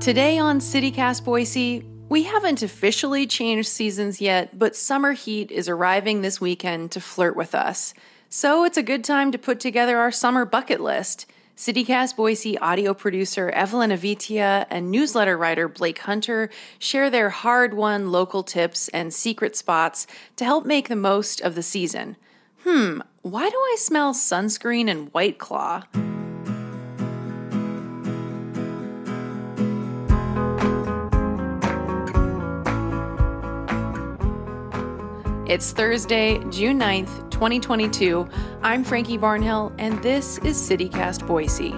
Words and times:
Today 0.00 0.38
on 0.38 0.60
CityCast 0.60 1.24
Boise, 1.24 1.84
we 2.08 2.22
haven't 2.22 2.62
officially 2.62 3.26
changed 3.26 3.68
seasons 3.68 4.18
yet, 4.18 4.58
but 4.58 4.74
summer 4.74 5.12
heat 5.12 5.50
is 5.50 5.68
arriving 5.68 6.22
this 6.22 6.40
weekend 6.40 6.90
to 6.92 7.02
flirt 7.02 7.36
with 7.36 7.54
us. 7.54 7.92
So 8.30 8.64
it's 8.64 8.78
a 8.78 8.82
good 8.82 9.04
time 9.04 9.30
to 9.30 9.36
put 9.36 9.60
together 9.60 9.98
our 9.98 10.10
summer 10.10 10.46
bucket 10.46 10.80
list. 10.80 11.26
CityCast 11.54 12.16
Boise 12.16 12.56
audio 12.56 12.94
producer 12.94 13.50
Evelyn 13.50 13.90
Avitia 13.90 14.64
and 14.70 14.90
newsletter 14.90 15.36
writer 15.36 15.68
Blake 15.68 15.98
Hunter 15.98 16.48
share 16.78 17.10
their 17.10 17.28
hard 17.28 17.74
won 17.74 18.10
local 18.10 18.42
tips 18.42 18.88
and 18.88 19.12
secret 19.12 19.54
spots 19.54 20.06
to 20.36 20.46
help 20.46 20.64
make 20.64 20.88
the 20.88 20.96
most 20.96 21.42
of 21.42 21.54
the 21.54 21.62
season. 21.62 22.16
Hmm, 22.64 23.00
why 23.20 23.50
do 23.50 23.56
I 23.56 23.76
smell 23.78 24.14
sunscreen 24.14 24.90
and 24.90 25.12
White 25.12 25.36
Claw? 25.38 25.82
It's 35.50 35.72
Thursday, 35.72 36.38
June 36.50 36.78
9th, 36.78 37.28
2022. 37.32 38.24
I'm 38.62 38.84
Frankie 38.84 39.18
Barnhill, 39.18 39.74
and 39.80 40.00
this 40.00 40.38
is 40.38 40.56
CityCast 40.56 41.26
Boise. 41.26 41.72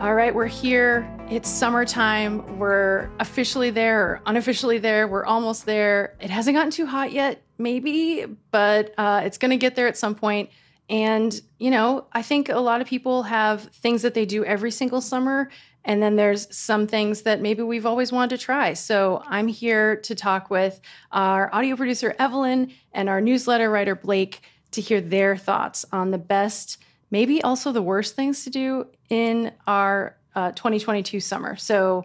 All 0.00 0.14
right, 0.14 0.34
we're 0.34 0.46
here. 0.46 1.08
It's 1.30 1.48
summertime. 1.48 2.58
We're 2.58 3.08
officially 3.20 3.70
there 3.70 4.02
or 4.02 4.20
unofficially 4.26 4.78
there. 4.78 5.06
We're 5.06 5.26
almost 5.26 5.64
there. 5.64 6.16
It 6.20 6.30
hasn't 6.30 6.56
gotten 6.56 6.72
too 6.72 6.86
hot 6.86 7.12
yet, 7.12 7.40
maybe, 7.56 8.26
but 8.50 8.94
uh, 8.98 9.20
it's 9.24 9.38
going 9.38 9.52
to 9.52 9.56
get 9.56 9.76
there 9.76 9.86
at 9.86 9.96
some 9.96 10.16
point. 10.16 10.50
And, 10.88 11.40
you 11.58 11.70
know, 11.70 12.06
I 12.12 12.22
think 12.22 12.48
a 12.48 12.58
lot 12.58 12.80
of 12.80 12.86
people 12.86 13.22
have 13.24 13.62
things 13.74 14.02
that 14.02 14.14
they 14.14 14.24
do 14.24 14.44
every 14.44 14.70
single 14.70 15.00
summer. 15.00 15.50
And 15.84 16.02
then 16.02 16.16
there's 16.16 16.54
some 16.54 16.86
things 16.86 17.22
that 17.22 17.40
maybe 17.40 17.62
we've 17.62 17.86
always 17.86 18.10
wanted 18.10 18.38
to 18.38 18.44
try. 18.44 18.72
So 18.74 19.22
I'm 19.26 19.48
here 19.48 19.96
to 19.96 20.14
talk 20.14 20.50
with 20.50 20.80
our 21.12 21.54
audio 21.54 21.76
producer, 21.76 22.14
Evelyn, 22.18 22.72
and 22.92 23.08
our 23.08 23.20
newsletter 23.20 23.70
writer, 23.70 23.94
Blake, 23.94 24.40
to 24.72 24.80
hear 24.80 25.00
their 25.00 25.36
thoughts 25.36 25.84
on 25.92 26.10
the 26.10 26.18
best, 26.18 26.78
maybe 27.10 27.42
also 27.42 27.72
the 27.72 27.82
worst 27.82 28.16
things 28.16 28.44
to 28.44 28.50
do 28.50 28.86
in 29.08 29.52
our 29.66 30.16
uh, 30.34 30.52
2022 30.52 31.20
summer. 31.20 31.56
So, 31.56 32.04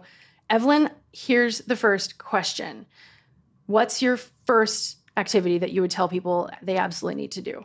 Evelyn, 0.50 0.90
here's 1.12 1.58
the 1.60 1.76
first 1.76 2.18
question 2.18 2.86
What's 3.66 4.02
your 4.02 4.18
first 4.46 4.98
activity 5.16 5.58
that 5.58 5.72
you 5.72 5.80
would 5.80 5.90
tell 5.90 6.08
people 6.08 6.50
they 6.62 6.76
absolutely 6.76 7.22
need 7.22 7.32
to 7.32 7.42
do? 7.42 7.64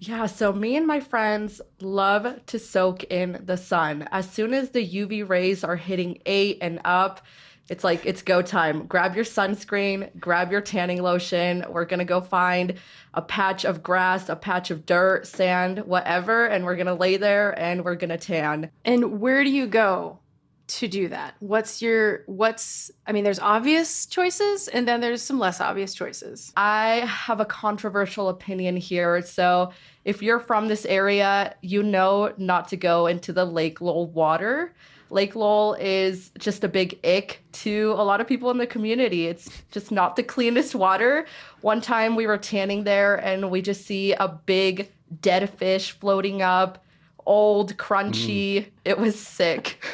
Yeah, 0.00 0.26
so 0.26 0.52
me 0.52 0.76
and 0.76 0.86
my 0.86 1.00
friends 1.00 1.60
love 1.80 2.46
to 2.46 2.58
soak 2.60 3.02
in 3.04 3.42
the 3.44 3.56
sun. 3.56 4.08
As 4.12 4.30
soon 4.30 4.54
as 4.54 4.70
the 4.70 4.86
UV 4.86 5.28
rays 5.28 5.64
are 5.64 5.74
hitting 5.74 6.20
eight 6.24 6.58
and 6.60 6.80
up, 6.84 7.20
it's 7.68 7.82
like 7.82 8.06
it's 8.06 8.22
go 8.22 8.40
time. 8.40 8.86
Grab 8.86 9.16
your 9.16 9.24
sunscreen, 9.24 10.16
grab 10.20 10.52
your 10.52 10.60
tanning 10.60 11.02
lotion. 11.02 11.64
We're 11.68 11.84
gonna 11.84 12.04
go 12.04 12.20
find 12.20 12.74
a 13.12 13.20
patch 13.20 13.64
of 13.64 13.82
grass, 13.82 14.28
a 14.28 14.36
patch 14.36 14.70
of 14.70 14.86
dirt, 14.86 15.26
sand, 15.26 15.80
whatever, 15.80 16.46
and 16.46 16.64
we're 16.64 16.76
gonna 16.76 16.94
lay 16.94 17.16
there 17.16 17.58
and 17.58 17.84
we're 17.84 17.96
gonna 17.96 18.18
tan. 18.18 18.70
And 18.84 19.20
where 19.20 19.42
do 19.42 19.50
you 19.50 19.66
go 19.66 20.20
to 20.68 20.86
do 20.86 21.08
that? 21.08 21.34
What's 21.40 21.82
your 21.82 22.24
what's 22.26 22.90
I 23.06 23.12
mean 23.12 23.24
there's 23.24 23.38
obvious 23.38 24.06
choices 24.06 24.68
and 24.68 24.86
then 24.86 25.00
there's 25.00 25.22
some 25.22 25.38
less 25.38 25.60
obvious 25.60 25.94
choices. 25.94 26.52
I 26.56 27.06
have 27.06 27.40
a 27.40 27.44
controversial 27.44 28.28
opinion 28.28 28.76
here. 28.76 29.20
So, 29.22 29.72
if 30.04 30.22
you're 30.22 30.40
from 30.40 30.68
this 30.68 30.84
area, 30.86 31.54
you 31.62 31.82
know 31.82 32.32
not 32.38 32.68
to 32.68 32.76
go 32.76 33.06
into 33.06 33.32
the 33.32 33.44
Lake 33.44 33.80
Lowell 33.80 34.06
water. 34.06 34.74
Lake 35.10 35.34
Lowell 35.34 35.74
is 35.80 36.30
just 36.38 36.64
a 36.64 36.68
big 36.68 36.98
ick 37.04 37.42
to 37.52 37.94
a 37.96 38.04
lot 38.04 38.20
of 38.20 38.26
people 38.26 38.50
in 38.50 38.58
the 38.58 38.66
community. 38.66 39.26
It's 39.26 39.50
just 39.70 39.90
not 39.90 40.16
the 40.16 40.22
cleanest 40.22 40.74
water. 40.74 41.26
One 41.62 41.80
time 41.80 42.14
we 42.14 42.26
were 42.26 42.36
tanning 42.36 42.84
there 42.84 43.16
and 43.16 43.50
we 43.50 43.62
just 43.62 43.86
see 43.86 44.12
a 44.12 44.28
big 44.28 44.90
dead 45.22 45.48
fish 45.48 45.92
floating 45.92 46.42
up 46.42 46.84
old, 47.28 47.76
crunchy. 47.76 48.56
Mm. 48.56 48.70
It 48.84 48.98
was 48.98 49.18
sick. 49.18 49.84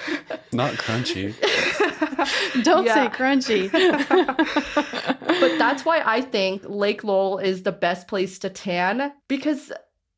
Not 0.53 0.75
crunchy. 0.75 1.35
Don't 2.63 2.87
say 2.87 3.09
crunchy. 3.09 3.71
but 5.41 5.59
that's 5.59 5.85
why 5.85 6.03
I 6.05 6.21
think 6.21 6.63
Lake 6.67 7.05
Lowell 7.05 7.39
is 7.39 7.65
the 7.65 7.73
best 7.73 8.09
place 8.09 8.39
to 8.39 8.51
tan 8.51 9.13
because 9.29 9.73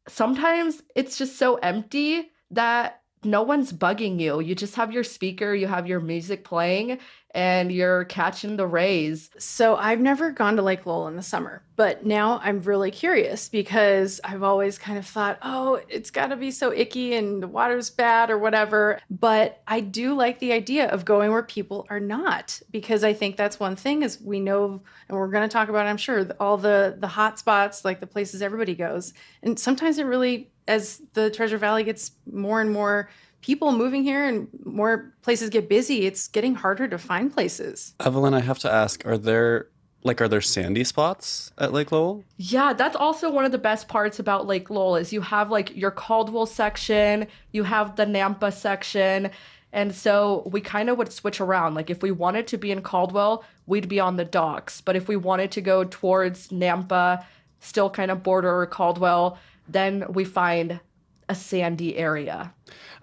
sometimes 0.06 0.82
it's 0.94 1.18
just 1.18 1.36
so 1.36 1.56
empty 1.56 2.30
that 2.50 3.02
no 3.24 3.42
one's 3.42 3.72
bugging 3.72 4.20
you. 4.20 4.40
You 4.40 4.54
just 4.54 4.76
have 4.76 4.92
your 4.92 5.02
speaker, 5.02 5.54
you 5.54 5.66
have 5.66 5.88
your 5.88 6.00
music 6.00 6.44
playing, 6.44 6.98
and 7.32 7.70
you're 7.70 8.04
catching 8.06 8.56
the 8.56 8.66
rays. 8.66 9.30
So 9.38 9.76
I've 9.76 10.00
never 10.00 10.30
gone 10.30 10.56
to 10.56 10.62
Lake 10.62 10.86
Lowell 10.86 11.08
in 11.08 11.16
the 11.16 11.22
summer, 11.22 11.62
but 11.76 12.06
now 12.06 12.40
I'm 12.42 12.62
really 12.62 12.90
curious 12.90 13.48
because 13.48 14.20
I've 14.24 14.42
always 14.42 14.78
kind 14.78 14.98
of 14.98 15.06
thought, 15.06 15.38
oh, 15.42 15.80
it's 15.88 16.10
got 16.10 16.28
to 16.28 16.36
be 16.36 16.50
so 16.50 16.72
icky 16.72 17.14
and 17.14 17.42
the 17.42 17.48
water's 17.48 17.90
bad 17.90 18.30
or 18.30 18.38
whatever. 18.38 19.00
But 19.10 19.60
I 19.66 19.80
do 19.80 20.14
like 20.14 20.38
the 20.38 20.52
idea 20.52 20.88
of 20.88 21.04
going 21.04 21.30
where 21.30 21.42
people 21.42 21.86
are 21.90 22.00
not 22.00 22.58
because 22.70 23.04
I 23.04 23.12
think 23.12 23.36
that's 23.36 23.60
one 23.60 23.76
thing 23.76 24.02
is 24.02 24.20
we 24.20 24.40
know, 24.40 24.82
and 25.08 25.18
we're 25.18 25.28
going 25.28 25.46
to 25.46 25.52
talk 25.52 25.68
about, 25.68 25.86
I'm 25.86 25.98
sure, 25.98 26.26
all 26.40 26.56
the 26.56 26.96
the 26.98 27.08
hot 27.08 27.38
spots, 27.38 27.84
like 27.84 28.00
the 28.00 28.06
places 28.06 28.40
everybody 28.40 28.74
goes, 28.74 29.12
and 29.42 29.58
sometimes 29.58 29.98
it 29.98 30.04
really, 30.04 30.50
as 30.66 31.02
the 31.12 31.30
Treasure 31.30 31.58
Valley 31.58 31.84
gets 31.84 32.12
more 32.32 32.60
and 32.60 32.72
more 32.72 33.10
people 33.46 33.70
moving 33.70 34.02
here 34.02 34.26
and 34.26 34.48
more 34.64 35.14
places 35.22 35.50
get 35.50 35.68
busy, 35.68 36.04
it's 36.04 36.26
getting 36.26 36.56
harder 36.56 36.88
to 36.88 36.98
find 36.98 37.32
places. 37.32 37.94
Evelyn, 38.00 38.34
I 38.34 38.40
have 38.40 38.58
to 38.58 38.72
ask, 38.72 39.06
are 39.06 39.16
there 39.16 39.68
like 40.02 40.20
are 40.20 40.26
there 40.28 40.40
sandy 40.40 40.82
spots 40.82 41.52
at 41.56 41.72
Lake 41.72 41.92
Lowell? 41.92 42.24
Yeah, 42.38 42.72
that's 42.72 42.96
also 42.96 43.30
one 43.30 43.44
of 43.44 43.52
the 43.52 43.58
best 43.58 43.86
parts 43.86 44.18
about 44.18 44.46
Lake 44.46 44.68
Lowell 44.68 44.96
is 44.96 45.12
you 45.12 45.20
have 45.20 45.50
like 45.50 45.76
your 45.76 45.92
Caldwell 45.92 46.46
section, 46.46 47.28
you 47.52 47.62
have 47.62 47.94
the 47.94 48.04
Nampa 48.04 48.52
section, 48.52 49.30
and 49.72 49.94
so 49.94 50.48
we 50.50 50.60
kind 50.60 50.90
of 50.90 50.98
would 50.98 51.12
switch 51.12 51.40
around. 51.40 51.74
Like 51.74 51.88
if 51.88 52.02
we 52.02 52.10
wanted 52.10 52.48
to 52.48 52.58
be 52.58 52.72
in 52.72 52.82
Caldwell, 52.82 53.44
we'd 53.66 53.88
be 53.88 54.00
on 54.00 54.16
the 54.16 54.24
docks, 54.24 54.80
but 54.80 54.96
if 54.96 55.06
we 55.06 55.16
wanted 55.16 55.52
to 55.52 55.60
go 55.60 55.84
towards 55.84 56.48
Nampa, 56.48 57.24
still 57.60 57.90
kind 57.90 58.10
of 58.10 58.24
border 58.24 58.66
Caldwell, 58.66 59.38
then 59.68 60.04
we 60.08 60.24
find 60.24 60.80
a 61.28 61.34
sandy 61.34 61.96
area. 61.96 62.52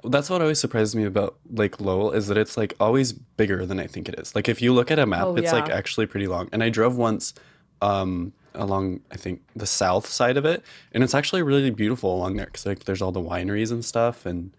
That's 0.04 0.30
what 0.30 0.42
always 0.42 0.60
surprises 0.60 0.96
me 0.96 1.06
about 1.06 1.38
Lake 1.50 1.80
Lowell 1.80 2.12
is 2.12 2.28
that 2.28 2.38
it's 2.38 2.58
like 2.58 2.74
always 2.80 3.14
bigger 3.14 3.66
than 3.66 3.80
I 3.80 3.88
think 3.88 4.10
it 4.10 4.20
is. 4.20 4.36
Like 4.36 4.50
if 4.50 4.62
you 4.62 4.74
look 4.74 4.92
at 4.92 5.00
a 5.00 5.06
map, 5.06 5.26
oh, 5.26 5.36
it's 5.36 5.54
yeah. 5.54 5.60
like 5.60 5.70
actually 5.70 6.06
pretty 6.06 6.28
long. 6.28 6.50
And 6.52 6.64
I 6.64 6.70
drove 6.70 6.98
once 6.98 7.34
um, 7.82 8.34
along 8.54 9.02
I 9.12 9.18
think 9.18 9.42
the 9.56 9.66
south 9.66 10.08
side 10.08 10.38
of 10.38 10.46
it, 10.46 10.64
and 10.92 11.04
it's 11.04 11.14
actually 11.14 11.42
really 11.42 11.70
beautiful 11.70 12.16
along 12.16 12.36
there 12.36 12.46
because 12.46 12.66
like 12.66 12.86
there's 12.86 13.02
all 13.02 13.12
the 13.12 13.22
wineries 13.22 13.72
and 13.72 13.84
stuff. 13.84 14.26
And 14.26 14.56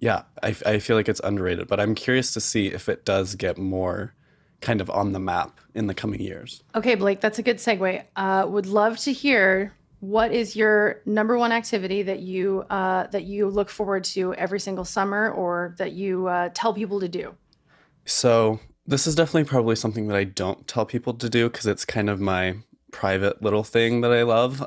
yeah, 0.00 0.22
I, 0.42 0.54
I 0.64 0.78
feel 0.78 0.96
like 0.96 1.08
it's 1.08 1.20
underrated. 1.24 1.68
But 1.68 1.80
I'm 1.80 1.94
curious 1.94 2.32
to 2.34 2.40
see 2.40 2.68
if 2.68 2.88
it 2.88 3.04
does 3.04 3.34
get 3.34 3.58
more 3.58 4.14
kind 4.60 4.80
of 4.80 4.90
on 4.90 5.12
the 5.12 5.20
map 5.20 5.60
in 5.74 5.86
the 5.86 5.94
coming 5.94 6.20
years. 6.20 6.62
Okay, 6.74 6.94
Blake, 6.94 7.20
that's 7.20 7.38
a 7.38 7.42
good 7.42 7.58
segue. 7.58 8.02
Uh, 8.16 8.46
would 8.48 8.66
love 8.66 8.98
to 8.98 9.12
hear 9.12 9.74
what 10.00 10.32
is 10.32 10.54
your 10.54 11.02
number 11.06 11.38
one 11.38 11.52
activity 11.52 12.02
that 12.02 12.20
you 12.20 12.64
uh, 12.70 13.06
that 13.08 13.24
you 13.24 13.48
look 13.48 13.70
forward 13.70 14.04
to 14.04 14.34
every 14.34 14.60
single 14.60 14.84
summer 14.84 15.30
or 15.30 15.74
that 15.78 15.92
you 15.92 16.26
uh, 16.26 16.50
tell 16.54 16.74
people 16.74 17.00
to 17.00 17.08
do? 17.08 17.34
So 18.04 18.60
this 18.86 19.06
is 19.06 19.14
definitely 19.14 19.44
probably 19.44 19.76
something 19.76 20.06
that 20.08 20.16
i 20.16 20.24
don't 20.24 20.66
tell 20.66 20.86
people 20.86 21.12
to 21.14 21.28
do 21.28 21.48
because 21.50 21.66
it's 21.66 21.84
kind 21.84 22.08
of 22.08 22.20
my 22.20 22.56
private 22.92 23.42
little 23.42 23.64
thing 23.64 24.00
that 24.00 24.12
i 24.12 24.22
love. 24.22 24.64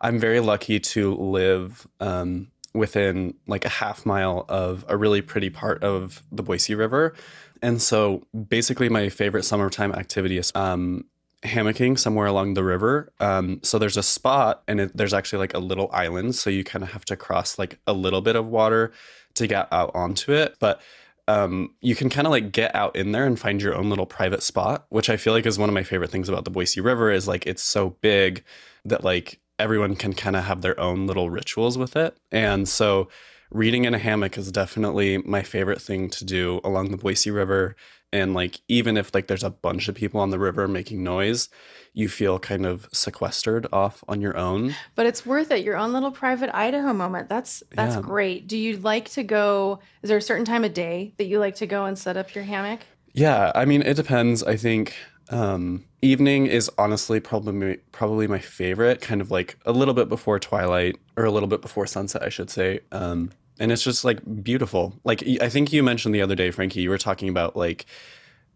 I'm 0.00 0.18
very 0.18 0.40
lucky 0.40 0.80
to 0.80 1.14
live 1.14 1.86
um, 2.00 2.50
within 2.72 3.34
like 3.46 3.64
a 3.64 3.68
half 3.68 4.06
mile 4.06 4.46
of 4.48 4.84
a 4.88 4.96
really 4.96 5.20
pretty 5.20 5.50
part 5.50 5.84
of 5.84 6.22
the 6.32 6.42
boise 6.42 6.74
river. 6.74 7.14
And 7.60 7.82
so 7.82 8.26
basically 8.48 8.88
my 8.88 9.10
favorite 9.10 9.44
summertime 9.44 9.92
activity 9.92 10.38
is 10.38 10.52
um, 10.54 11.04
hammocking 11.42 11.98
somewhere 11.98 12.26
along 12.26 12.54
the 12.54 12.64
river. 12.64 13.12
Um, 13.20 13.60
so 13.62 13.78
there's 13.78 13.96
a 13.96 14.02
spot, 14.02 14.62
and 14.68 14.80
it, 14.80 14.96
there's 14.96 15.14
actually 15.14 15.38
like 15.38 15.54
a 15.54 15.58
little 15.58 15.88
island. 15.92 16.34
So 16.34 16.50
you 16.50 16.64
kind 16.64 16.82
of 16.82 16.92
have 16.92 17.04
to 17.06 17.16
cross 17.16 17.58
like 17.58 17.78
a 17.86 17.92
little 17.92 18.20
bit 18.20 18.36
of 18.36 18.46
water 18.46 18.92
to 19.34 19.46
get 19.46 19.68
out 19.72 19.90
onto 19.94 20.32
it. 20.32 20.56
But 20.60 20.80
um, 21.28 21.74
you 21.80 21.94
can 21.94 22.10
kind 22.10 22.26
of 22.26 22.30
like 22.30 22.52
get 22.52 22.74
out 22.74 22.96
in 22.96 23.12
there 23.12 23.24
and 23.24 23.38
find 23.38 23.62
your 23.62 23.74
own 23.74 23.88
little 23.88 24.06
private 24.06 24.42
spot, 24.42 24.86
which 24.88 25.08
I 25.08 25.16
feel 25.16 25.32
like 25.32 25.46
is 25.46 25.58
one 25.58 25.68
of 25.68 25.74
my 25.74 25.84
favorite 25.84 26.10
things 26.10 26.28
about 26.28 26.44
the 26.44 26.50
Boise 26.50 26.80
River. 26.80 27.10
Is 27.10 27.28
like 27.28 27.46
it's 27.46 27.62
so 27.62 27.90
big 28.00 28.44
that 28.84 29.04
like 29.04 29.40
everyone 29.58 29.94
can 29.94 30.12
kind 30.12 30.36
of 30.36 30.44
have 30.44 30.62
their 30.62 30.78
own 30.80 31.06
little 31.06 31.30
rituals 31.30 31.78
with 31.78 31.96
it, 31.96 32.16
and 32.32 32.68
so 32.68 33.08
reading 33.50 33.84
in 33.84 33.94
a 33.94 33.98
hammock 33.98 34.38
is 34.38 34.50
definitely 34.52 35.18
my 35.18 35.42
favorite 35.42 35.80
thing 35.82 36.08
to 36.10 36.24
do 36.24 36.60
along 36.64 36.90
the 36.90 36.96
Boise 36.96 37.30
River. 37.30 37.76
And 38.12 38.34
like, 38.34 38.60
even 38.66 38.96
if 38.96 39.14
like 39.14 39.28
there's 39.28 39.44
a 39.44 39.50
bunch 39.50 39.88
of 39.88 39.94
people 39.94 40.20
on 40.20 40.30
the 40.30 40.38
river 40.38 40.66
making 40.66 41.04
noise, 41.04 41.48
you 41.92 42.08
feel 42.08 42.38
kind 42.40 42.66
of 42.66 42.88
sequestered 42.92 43.66
off 43.72 44.02
on 44.08 44.20
your 44.20 44.36
own. 44.36 44.74
But 44.96 45.06
it's 45.06 45.24
worth 45.24 45.50
it. 45.52 45.64
Your 45.64 45.76
own 45.76 45.92
little 45.92 46.10
private 46.10 46.50
Idaho 46.54 46.92
moment. 46.92 47.28
That's 47.28 47.62
that's 47.70 47.94
Yeah. 47.94 48.00
great. 48.02 48.48
Do 48.48 48.56
you 48.56 48.78
like 48.78 49.10
to 49.10 49.22
go? 49.22 49.78
Is 50.02 50.08
there 50.08 50.18
a 50.18 50.22
certain 50.22 50.44
time 50.44 50.64
of 50.64 50.74
day 50.74 51.14
that 51.18 51.26
you 51.26 51.38
like 51.38 51.56
to 51.56 51.66
go 51.66 51.84
and 51.84 51.96
set 51.98 52.16
up 52.16 52.34
your 52.34 52.44
hammock? 52.44 52.80
Yeah, 53.12 53.52
I 53.54 53.64
mean, 53.64 53.82
it 53.82 53.94
depends. 53.94 54.42
I 54.42 54.56
think 54.56 54.94
um, 55.30 55.84
evening 56.02 56.46
is 56.46 56.68
honestly 56.78 57.20
probably 57.20 57.78
probably 57.92 58.26
my 58.26 58.38
favorite. 58.40 59.00
Kind 59.00 59.20
of 59.20 59.30
like 59.30 59.56
a 59.64 59.72
little 59.72 59.94
bit 59.94 60.08
before 60.08 60.40
twilight 60.40 60.96
or 61.16 61.24
a 61.24 61.30
little 61.30 61.48
bit 61.48 61.62
before 61.62 61.86
sunset, 61.86 62.22
I 62.22 62.28
should 62.28 62.50
say. 62.50 62.80
Um, 62.90 63.30
and 63.60 63.70
it's 63.70 63.84
just 63.84 64.04
like 64.04 64.20
beautiful. 64.42 64.94
Like 65.04 65.22
i 65.40 65.48
think 65.48 65.72
you 65.72 65.82
mentioned 65.82 66.14
the 66.14 66.22
other 66.22 66.34
day, 66.34 66.50
Frankie, 66.50 66.80
you 66.80 66.90
were 66.90 66.98
talking 66.98 67.28
about 67.28 67.54
like. 67.54 67.86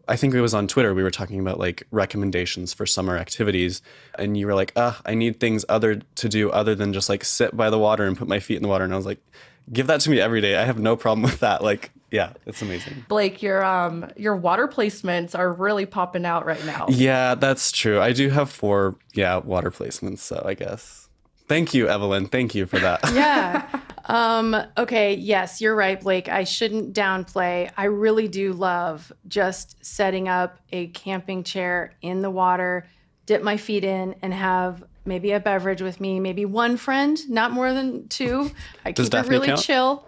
I 0.07 0.17
think 0.17 0.35
it 0.35 0.43
was 0.43 0.53
on 0.53 0.69
Twitter. 0.69 0.93
We 0.93 1.03
were 1.03 1.11
talking 1.11 1.41
about 1.41 1.59
like 1.59 1.85
recommendations 1.91 2.75
for 2.75 2.85
summer 2.85 3.17
activities, 3.17 3.81
and 4.19 4.37
you 4.37 4.47
were 4.47 4.55
like, 4.55 4.71
"Ah, 4.77 5.01
I 5.07 5.15
need 5.15 5.41
things 5.41 5.65
other 5.67 5.97
to 5.97 6.29
do 6.29 6.51
other 6.51 6.75
than 6.75 6.93
just 6.93 7.09
like 7.09 7.25
sit 7.25 7.57
by 7.57 7.71
the 7.71 7.79
water 7.79 8.05
and 8.05 8.15
put 8.15 8.29
my 8.29 8.39
feet 8.39 8.57
in 8.57 8.63
the 8.63 8.69
water." 8.69 8.85
And 8.85 8.93
I 8.93 8.97
was 8.97 9.07
like, 9.07 9.19
"Give 9.73 9.87
that 9.87 10.03
to 10.03 10.11
me 10.11 10.21
every 10.21 10.43
day. 10.43 10.57
I 10.57 10.65
have 10.67 10.79
no 10.79 10.95
problem 10.95 11.23
with 11.23 11.41
that." 11.41 11.63
Like, 11.63 11.91
yeah, 12.11 12.35
it's 12.45 12.61
amazing. 12.61 13.07
Blake, 13.09 13.43
your 13.43 13.65
um 13.65 14.11
your 14.15 14.37
water 14.37 14.69
placements 14.69 15.37
are 15.39 15.51
really 15.51 15.87
popping 15.87 16.27
out 16.27 16.45
right 16.45 16.63
now. 16.67 16.85
Yeah, 16.91 17.35
that's 17.35 17.73
true. 17.73 17.99
I 17.99 18.13
do 18.13 18.29
have 18.29 18.51
four, 18.51 18.97
yeah, 19.15 19.39
water 19.39 19.71
placements. 19.71 20.19
So 20.19 20.43
I 20.45 20.53
guess. 20.53 21.09
Thank 21.49 21.73
you, 21.73 21.89
Evelyn. 21.89 22.27
Thank 22.27 22.55
you 22.55 22.67
for 22.67 22.79
that. 22.79 23.01
Yeah. 23.15 23.81
um, 24.05 24.57
okay. 24.77 25.15
Yes, 25.15 25.61
you're 25.61 25.75
right, 25.75 26.01
Blake. 26.01 26.29
I 26.29 26.45
shouldn't 26.45 26.95
downplay. 26.95 27.71
I 27.77 27.85
really 27.85 28.29
do 28.29 28.53
love 28.53 29.13
just 29.29 29.85
setting 29.85 30.29
up 30.29 30.59
a 30.73 30.89
camping 30.89 31.43
chair 31.43 31.95
in 32.03 32.23
the 32.23 32.31
water, 32.31 32.87
dip 33.27 33.43
my 33.43 33.57
feet 33.57 33.85
in, 33.85 34.15
and 34.23 34.35
have 34.35 34.85
maybe 35.07 35.33
a 35.33 35.41
beverage 35.41 35.83
with 35.83 36.01
me, 36.01 36.21
maybe 36.21 36.45
one 36.45 36.77
friend, 36.77 37.19
not 37.29 37.51
more 37.51 37.73
than 37.73 38.09
two. 38.09 38.51
I 38.85 38.93
Does 38.93 39.09
keep 39.09 39.25
it 39.25 39.29
really 39.29 39.49
count? 39.49 39.61
chill. 39.61 40.07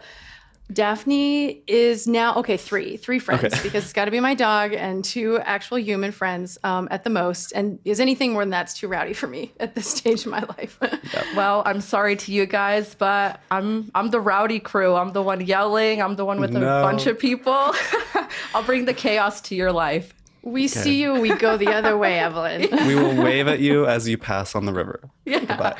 Daphne 0.73 1.63
is 1.67 2.09
now 2.09 2.35
okay. 2.37 2.57
Three, 2.57 2.97
three 2.97 3.19
friends 3.19 3.45
Okay. 3.45 3.63
because 3.63 3.85
it's 3.85 3.93
got 3.93 4.07
to 4.07 4.11
be 4.11 4.19
my 4.21 4.35
dog 4.35 4.73
and 4.73 5.05
two 5.05 5.39
actual 5.41 5.79
human 5.79 6.11
friends 6.13 6.59
um, 6.65 6.89
at 6.91 7.05
the 7.05 7.11
most. 7.11 7.53
And 7.53 7.79
is 7.85 8.01
anything 8.01 8.33
more 8.33 8.43
than 8.43 8.51
that's 8.51 8.75
too 8.75 8.89
rowdy 8.89 9.13
for 9.13 9.27
me 9.29 9.53
at 9.61 9.75
this 9.75 9.89
stage 9.89 10.25
of 10.27 10.33
my 10.33 10.41
life. 10.41 10.79
Well, 11.37 11.63
I'm 11.67 11.81
sorry 11.81 12.17
to 12.17 12.33
you 12.33 12.47
guys, 12.47 12.95
but 12.95 13.41
I'm 13.51 13.91
I'm 13.95 14.11
the 14.11 14.21
rowdy 14.21 14.59
crew. 14.59 14.95
I'm 14.95 15.13
the 15.13 15.23
one 15.23 15.41
yelling. 15.45 16.01
I'm 16.03 16.17
the 16.17 16.25
one 16.25 16.41
with 16.41 16.55
a 16.57 16.61
bunch 16.61 17.07
of 17.07 17.19
people. 17.19 17.53
I'll 18.55 18.63
bring 18.65 18.87
the 18.87 18.95
chaos 18.95 19.41
to 19.43 19.55
your 19.55 19.71
life. 19.73 20.15
We 20.43 20.69
see 20.69 21.03
you, 21.03 21.15
we 21.21 21.35
go 21.35 21.57
the 21.57 21.69
other 21.69 21.99
way, 21.99 22.19
Evelyn. 22.21 22.69
we 22.87 22.95
will 22.95 23.15
wave 23.25 23.49
at 23.49 23.59
you 23.61 23.85
as 23.87 24.09
you 24.09 24.17
pass 24.17 24.55
on 24.55 24.65
the 24.65 24.73
river. 24.73 25.01
Yeah. 25.25 25.41
Goodbye. 25.41 25.77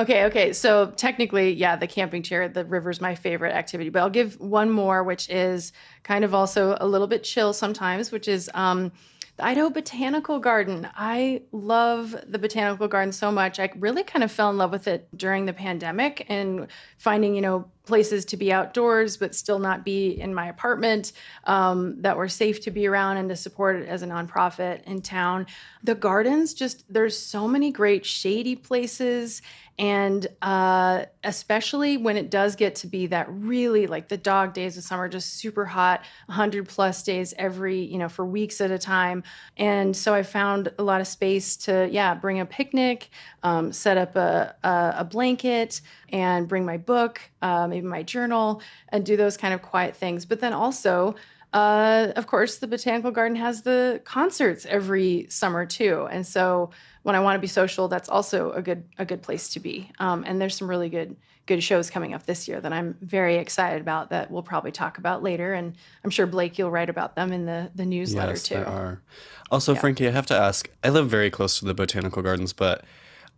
Okay, 0.00 0.24
okay. 0.24 0.52
So 0.52 0.90
technically, 0.96 1.52
yeah, 1.52 1.76
the 1.76 1.86
camping 1.86 2.22
chair, 2.22 2.48
the 2.48 2.64
river's 2.64 3.00
my 3.00 3.14
favorite 3.14 3.52
activity. 3.52 3.90
But 3.90 4.00
I'll 4.00 4.10
give 4.10 4.38
one 4.40 4.70
more, 4.70 5.02
which 5.04 5.28
is 5.30 5.72
kind 6.02 6.24
of 6.24 6.34
also 6.34 6.76
a 6.80 6.86
little 6.86 7.06
bit 7.06 7.24
chill 7.24 7.52
sometimes, 7.52 8.10
which 8.10 8.28
is 8.28 8.50
um, 8.54 8.92
the 9.36 9.44
Idaho 9.44 9.70
Botanical 9.70 10.38
Garden. 10.38 10.88
I 10.94 11.42
love 11.52 12.14
the 12.26 12.38
Botanical 12.38 12.88
Garden 12.88 13.12
so 13.12 13.30
much. 13.30 13.58
I 13.58 13.70
really 13.76 14.02
kind 14.02 14.22
of 14.22 14.30
fell 14.30 14.50
in 14.50 14.58
love 14.58 14.70
with 14.70 14.86
it 14.86 15.08
during 15.16 15.46
the 15.46 15.52
pandemic 15.52 16.26
and 16.28 16.66
finding, 16.98 17.34
you 17.34 17.40
know, 17.40 17.70
places 17.86 18.24
to 18.26 18.36
be 18.36 18.52
outdoors 18.52 19.16
but 19.16 19.34
still 19.34 19.58
not 19.58 19.84
be 19.84 20.20
in 20.20 20.34
my 20.34 20.48
apartment 20.48 21.12
um, 21.44 22.00
that 22.02 22.16
were 22.16 22.28
safe 22.28 22.60
to 22.60 22.70
be 22.70 22.86
around 22.86 23.16
and 23.16 23.28
to 23.28 23.36
support 23.36 23.84
as 23.86 24.02
a 24.02 24.06
nonprofit 24.06 24.82
in 24.84 25.00
town. 25.00 25.46
The 25.82 25.94
gardens 25.94 26.54
just 26.54 26.84
there's 26.92 27.18
so 27.18 27.48
many 27.48 27.70
great 27.70 28.04
shady 28.04 28.56
places 28.56 29.42
and 29.80 30.26
uh, 30.42 31.06
especially 31.24 31.96
when 31.96 32.18
it 32.18 32.30
does 32.30 32.54
get 32.54 32.74
to 32.74 32.86
be 32.86 33.06
that 33.06 33.26
really 33.30 33.86
like 33.86 34.08
the 34.08 34.16
dog 34.16 34.52
days 34.52 34.76
of 34.76 34.84
summer 34.84 35.08
just 35.08 35.38
super 35.38 35.64
hot 35.64 36.02
100 36.26 36.68
plus 36.68 37.02
days 37.02 37.32
every 37.38 37.80
you 37.80 37.96
know 37.96 38.08
for 38.08 38.26
weeks 38.26 38.60
at 38.60 38.70
a 38.70 38.78
time 38.78 39.22
and 39.56 39.96
so 39.96 40.12
i 40.12 40.22
found 40.22 40.70
a 40.78 40.82
lot 40.82 41.00
of 41.00 41.06
space 41.06 41.56
to 41.56 41.88
yeah 41.90 42.14
bring 42.14 42.40
a 42.40 42.46
picnic 42.46 43.08
um, 43.42 43.72
set 43.72 43.96
up 43.96 44.16
a, 44.16 44.54
a, 44.62 44.94
a 44.98 45.04
blanket 45.04 45.80
and 46.12 46.48
bring 46.48 46.64
my 46.64 46.76
book 46.76 47.20
uh, 47.42 47.66
maybe 47.66 47.86
my 47.86 48.02
journal 48.02 48.62
and 48.90 49.04
do 49.04 49.16
those 49.16 49.36
kind 49.36 49.54
of 49.54 49.62
quiet 49.62 49.96
things 49.96 50.24
but 50.24 50.40
then 50.40 50.52
also 50.52 51.14
uh, 51.52 52.12
of 52.14 52.26
course, 52.28 52.58
the 52.58 52.66
botanical 52.68 53.10
garden 53.10 53.36
has 53.36 53.62
the 53.62 54.00
concerts 54.04 54.66
every 54.66 55.26
summer 55.28 55.66
too, 55.66 56.06
and 56.10 56.24
so 56.24 56.70
when 57.02 57.16
I 57.16 57.20
want 57.20 57.36
to 57.36 57.40
be 57.40 57.48
social, 57.48 57.88
that's 57.88 58.08
also 58.08 58.52
a 58.52 58.62
good 58.62 58.84
a 58.98 59.04
good 59.04 59.22
place 59.22 59.48
to 59.50 59.60
be. 59.60 59.90
Um, 59.98 60.22
and 60.26 60.40
there's 60.40 60.56
some 60.56 60.70
really 60.70 60.88
good 60.88 61.16
good 61.46 61.62
shows 61.62 61.90
coming 61.90 62.14
up 62.14 62.24
this 62.26 62.46
year 62.46 62.60
that 62.60 62.72
I'm 62.72 62.96
very 63.00 63.36
excited 63.36 63.80
about 63.80 64.10
that 64.10 64.30
we'll 64.30 64.44
probably 64.44 64.70
talk 64.70 64.98
about 64.98 65.24
later, 65.24 65.52
and 65.52 65.74
I'm 66.04 66.10
sure 66.10 66.26
Blake 66.26 66.56
you'll 66.56 66.70
write 66.70 66.88
about 66.88 67.16
them 67.16 67.32
in 67.32 67.46
the 67.46 67.70
the 67.74 67.84
newsletter 67.84 68.32
yes, 68.32 68.42
too. 68.44 68.54
there 68.54 68.68
are. 68.68 69.02
Also, 69.50 69.74
Frankie, 69.74 70.06
I 70.06 70.12
have 70.12 70.26
to 70.26 70.36
ask. 70.36 70.70
I 70.84 70.90
live 70.90 71.10
very 71.10 71.30
close 71.30 71.58
to 71.58 71.64
the 71.64 71.74
botanical 71.74 72.22
gardens, 72.22 72.52
but 72.52 72.84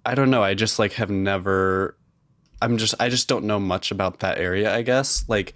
I 0.05 0.15
don't 0.15 0.29
know. 0.29 0.43
I 0.43 0.53
just 0.53 0.79
like 0.79 0.93
have 0.95 1.11
never. 1.11 1.97
I'm 2.63 2.79
just. 2.79 2.95
I 3.01 3.09
just 3.09 3.29
don't 3.29 3.45
know 3.45 3.59
much 3.59 3.91
about 3.91 4.21
that 4.21 4.39
area. 4.39 4.75
I 4.75 4.83
guess. 4.83 5.25
Like, 5.29 5.55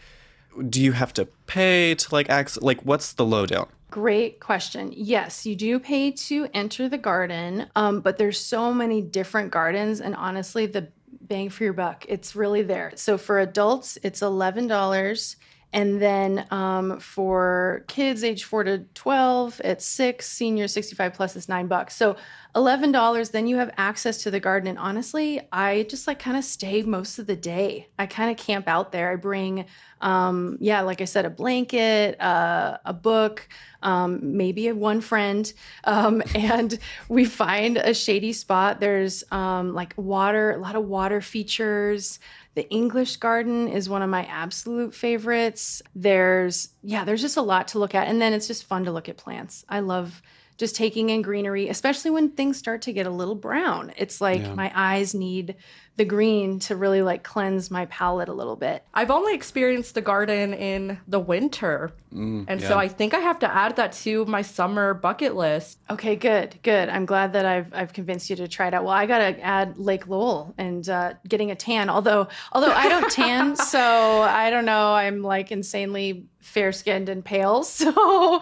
do 0.68 0.82
you 0.82 0.92
have 0.92 1.12
to 1.14 1.26
pay 1.46 1.94
to 1.94 2.14
like 2.14 2.28
access? 2.28 2.62
Like, 2.62 2.80
what's 2.82 3.12
the 3.14 3.24
lowdown? 3.24 3.68
Great 3.90 4.40
question. 4.40 4.92
Yes, 4.94 5.46
you 5.46 5.54
do 5.54 5.78
pay 5.78 6.10
to 6.10 6.48
enter 6.52 6.88
the 6.88 6.98
garden, 6.98 7.66
um, 7.76 8.00
but 8.00 8.18
there's 8.18 8.38
so 8.38 8.74
many 8.74 9.00
different 9.00 9.50
gardens, 9.50 10.00
and 10.00 10.14
honestly, 10.16 10.66
the 10.66 10.88
bang 11.22 11.50
for 11.50 11.64
your 11.64 11.72
buck, 11.72 12.04
it's 12.08 12.36
really 12.36 12.62
there. 12.62 12.92
So 12.96 13.18
for 13.18 13.38
adults, 13.38 13.98
it's 14.02 14.22
eleven 14.22 14.66
dollars, 14.66 15.36
and 15.72 16.00
then 16.00 16.46
um, 16.50 17.00
for 17.00 17.84
kids 17.88 18.24
age 18.24 18.44
four 18.44 18.64
to 18.64 18.78
twelve, 18.94 19.60
it's 19.64 19.84
six. 19.84 20.28
Seniors 20.30 20.72
sixty-five 20.72 21.14
plus 21.14 21.36
is 21.36 21.48
nine 21.48 21.66
bucks. 21.66 21.96
So 21.96 22.16
eleven 22.54 22.92
dollars. 22.92 23.30
Then 23.30 23.46
you 23.46 23.56
have 23.56 23.70
access 23.76 24.22
to 24.22 24.30
the 24.30 24.40
garden, 24.40 24.68
and 24.68 24.78
honestly, 24.78 25.40
I 25.52 25.84
just 25.84 26.06
like 26.06 26.18
kind 26.18 26.36
of 26.36 26.44
stay 26.44 26.82
most 26.82 27.18
of 27.18 27.26
the 27.26 27.36
day. 27.36 27.88
I 27.98 28.06
kind 28.06 28.30
of 28.30 28.36
camp 28.36 28.68
out 28.68 28.92
there. 28.92 29.12
I 29.12 29.16
bring 29.16 29.66
um, 30.00 30.58
yeah, 30.60 30.82
like 30.82 31.00
I 31.00 31.04
said, 31.04 31.24
a 31.24 31.30
blanket, 31.30 32.20
uh, 32.20 32.78
a 32.84 32.92
book, 32.92 33.48
um, 33.82 34.36
maybe 34.36 34.68
a 34.68 34.74
one 34.74 35.00
friend, 35.00 35.50
um, 35.84 36.22
and 36.34 36.78
we 37.08 37.24
find 37.24 37.76
a 37.76 37.94
shady 37.94 38.32
spot. 38.32 38.80
There's 38.80 39.24
um, 39.30 39.74
like 39.74 39.94
water, 39.96 40.52
a 40.52 40.58
lot 40.58 40.76
of 40.76 40.84
water 40.84 41.20
features. 41.20 42.18
The 42.56 42.68
English 42.70 43.18
garden 43.18 43.68
is 43.68 43.88
one 43.88 44.02
of 44.02 44.10
my 44.10 44.24
absolute 44.24 44.94
favorites. 44.94 45.82
There's 45.94 46.70
yeah, 46.82 47.04
there's 47.04 47.20
just 47.20 47.36
a 47.36 47.42
lot 47.42 47.68
to 47.68 47.78
look 47.78 47.94
at, 47.94 48.08
and 48.08 48.20
then 48.20 48.32
it's 48.32 48.46
just 48.48 48.64
fun 48.64 48.84
to 48.86 48.92
look 48.92 49.08
at 49.08 49.16
plants. 49.18 49.64
I 49.68 49.80
love 49.80 50.22
just 50.56 50.74
taking 50.74 51.10
in 51.10 51.20
greenery, 51.20 51.68
especially 51.68 52.10
when 52.10 52.30
things 52.30 52.56
start 52.56 52.80
to 52.82 52.92
get 52.94 53.06
a 53.06 53.10
little 53.10 53.34
brown. 53.34 53.92
It's 53.98 54.22
like 54.22 54.40
Yeah. 54.40 54.54
my 54.54 54.72
eyes 54.74 55.14
need 55.14 55.54
the 55.96 56.04
green 56.04 56.58
to 56.58 56.76
really 56.76 57.00
like 57.00 57.22
cleanse 57.22 57.70
my 57.70 57.86
palate 57.86 58.28
a 58.28 58.32
little 58.32 58.56
bit. 58.56 58.84
I've 58.92 59.10
only 59.10 59.34
experienced 59.34 59.94
the 59.94 60.02
garden 60.02 60.52
in 60.52 60.98
the 61.08 61.18
winter. 61.18 61.92
and 62.12 62.48
yeah. 62.48 62.68
so 62.68 62.78
I 62.78 62.88
think 62.88 63.14
I 63.14 63.18
have 63.18 63.38
to 63.40 63.52
add 63.52 63.76
that 63.76 63.92
to 63.92 64.24
my 64.26 64.42
summer 64.42 64.92
bucket 64.94 65.34
list. 65.34 65.78
Okay, 65.88 66.14
good, 66.14 66.58
good. 66.62 66.88
I'm 66.88 67.06
glad 67.06 67.32
that 67.32 67.46
I've 67.46 67.72
I've 67.72 67.92
convinced 67.92 68.28
you 68.28 68.36
to 68.36 68.48
try 68.48 68.68
it 68.68 68.74
out. 68.74 68.84
Well, 68.84 68.92
I 68.92 69.06
gotta 69.06 69.40
add 69.40 69.78
Lake 69.78 70.06
Lowell 70.06 70.54
and 70.58 70.86
uh, 70.88 71.14
getting 71.26 71.50
a 71.50 71.56
tan. 71.56 71.88
Although 71.88 72.28
although 72.52 72.72
I 72.72 72.88
don't 72.88 73.10
tan, 73.10 73.56
so 73.72 73.80
I 73.80 74.50
don't 74.50 74.66
know. 74.66 74.92
I'm 74.92 75.22
like 75.22 75.50
insanely 75.50 76.26
fair 76.40 76.72
skinned 76.72 77.08
and 77.08 77.24
pale. 77.24 77.64
So, 77.76 78.40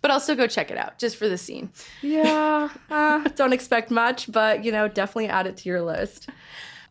but 0.00 0.10
I'll 0.10 0.20
still 0.20 0.36
go 0.36 0.46
check 0.46 0.70
it 0.70 0.78
out 0.78 0.98
just 0.98 1.16
for 1.16 1.28
the 1.28 1.36
scene. 1.36 1.70
Yeah, 2.02 2.70
uh, 2.90 3.20
don't 3.36 3.52
expect 3.52 3.90
much, 3.90 4.30
but 4.30 4.64
you 4.64 4.72
know, 4.72 4.88
definitely 4.88 5.28
add 5.28 5.46
it 5.46 5.56
to 5.58 5.68
your 5.68 5.82
list. 5.82 6.28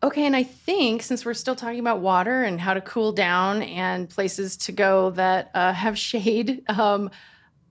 Okay, 0.02 0.24
and 0.24 0.34
I 0.34 0.44
think 0.44 1.02
since 1.02 1.26
we're 1.26 1.34
still 1.34 1.54
talking 1.54 1.78
about 1.78 2.00
water 2.00 2.42
and 2.42 2.58
how 2.58 2.72
to 2.72 2.80
cool 2.80 3.12
down 3.12 3.62
and 3.62 4.08
places 4.08 4.56
to 4.58 4.72
go 4.72 5.10
that 5.10 5.50
uh, 5.52 5.74
have 5.74 5.98
shade, 5.98 6.64
um, 6.70 7.10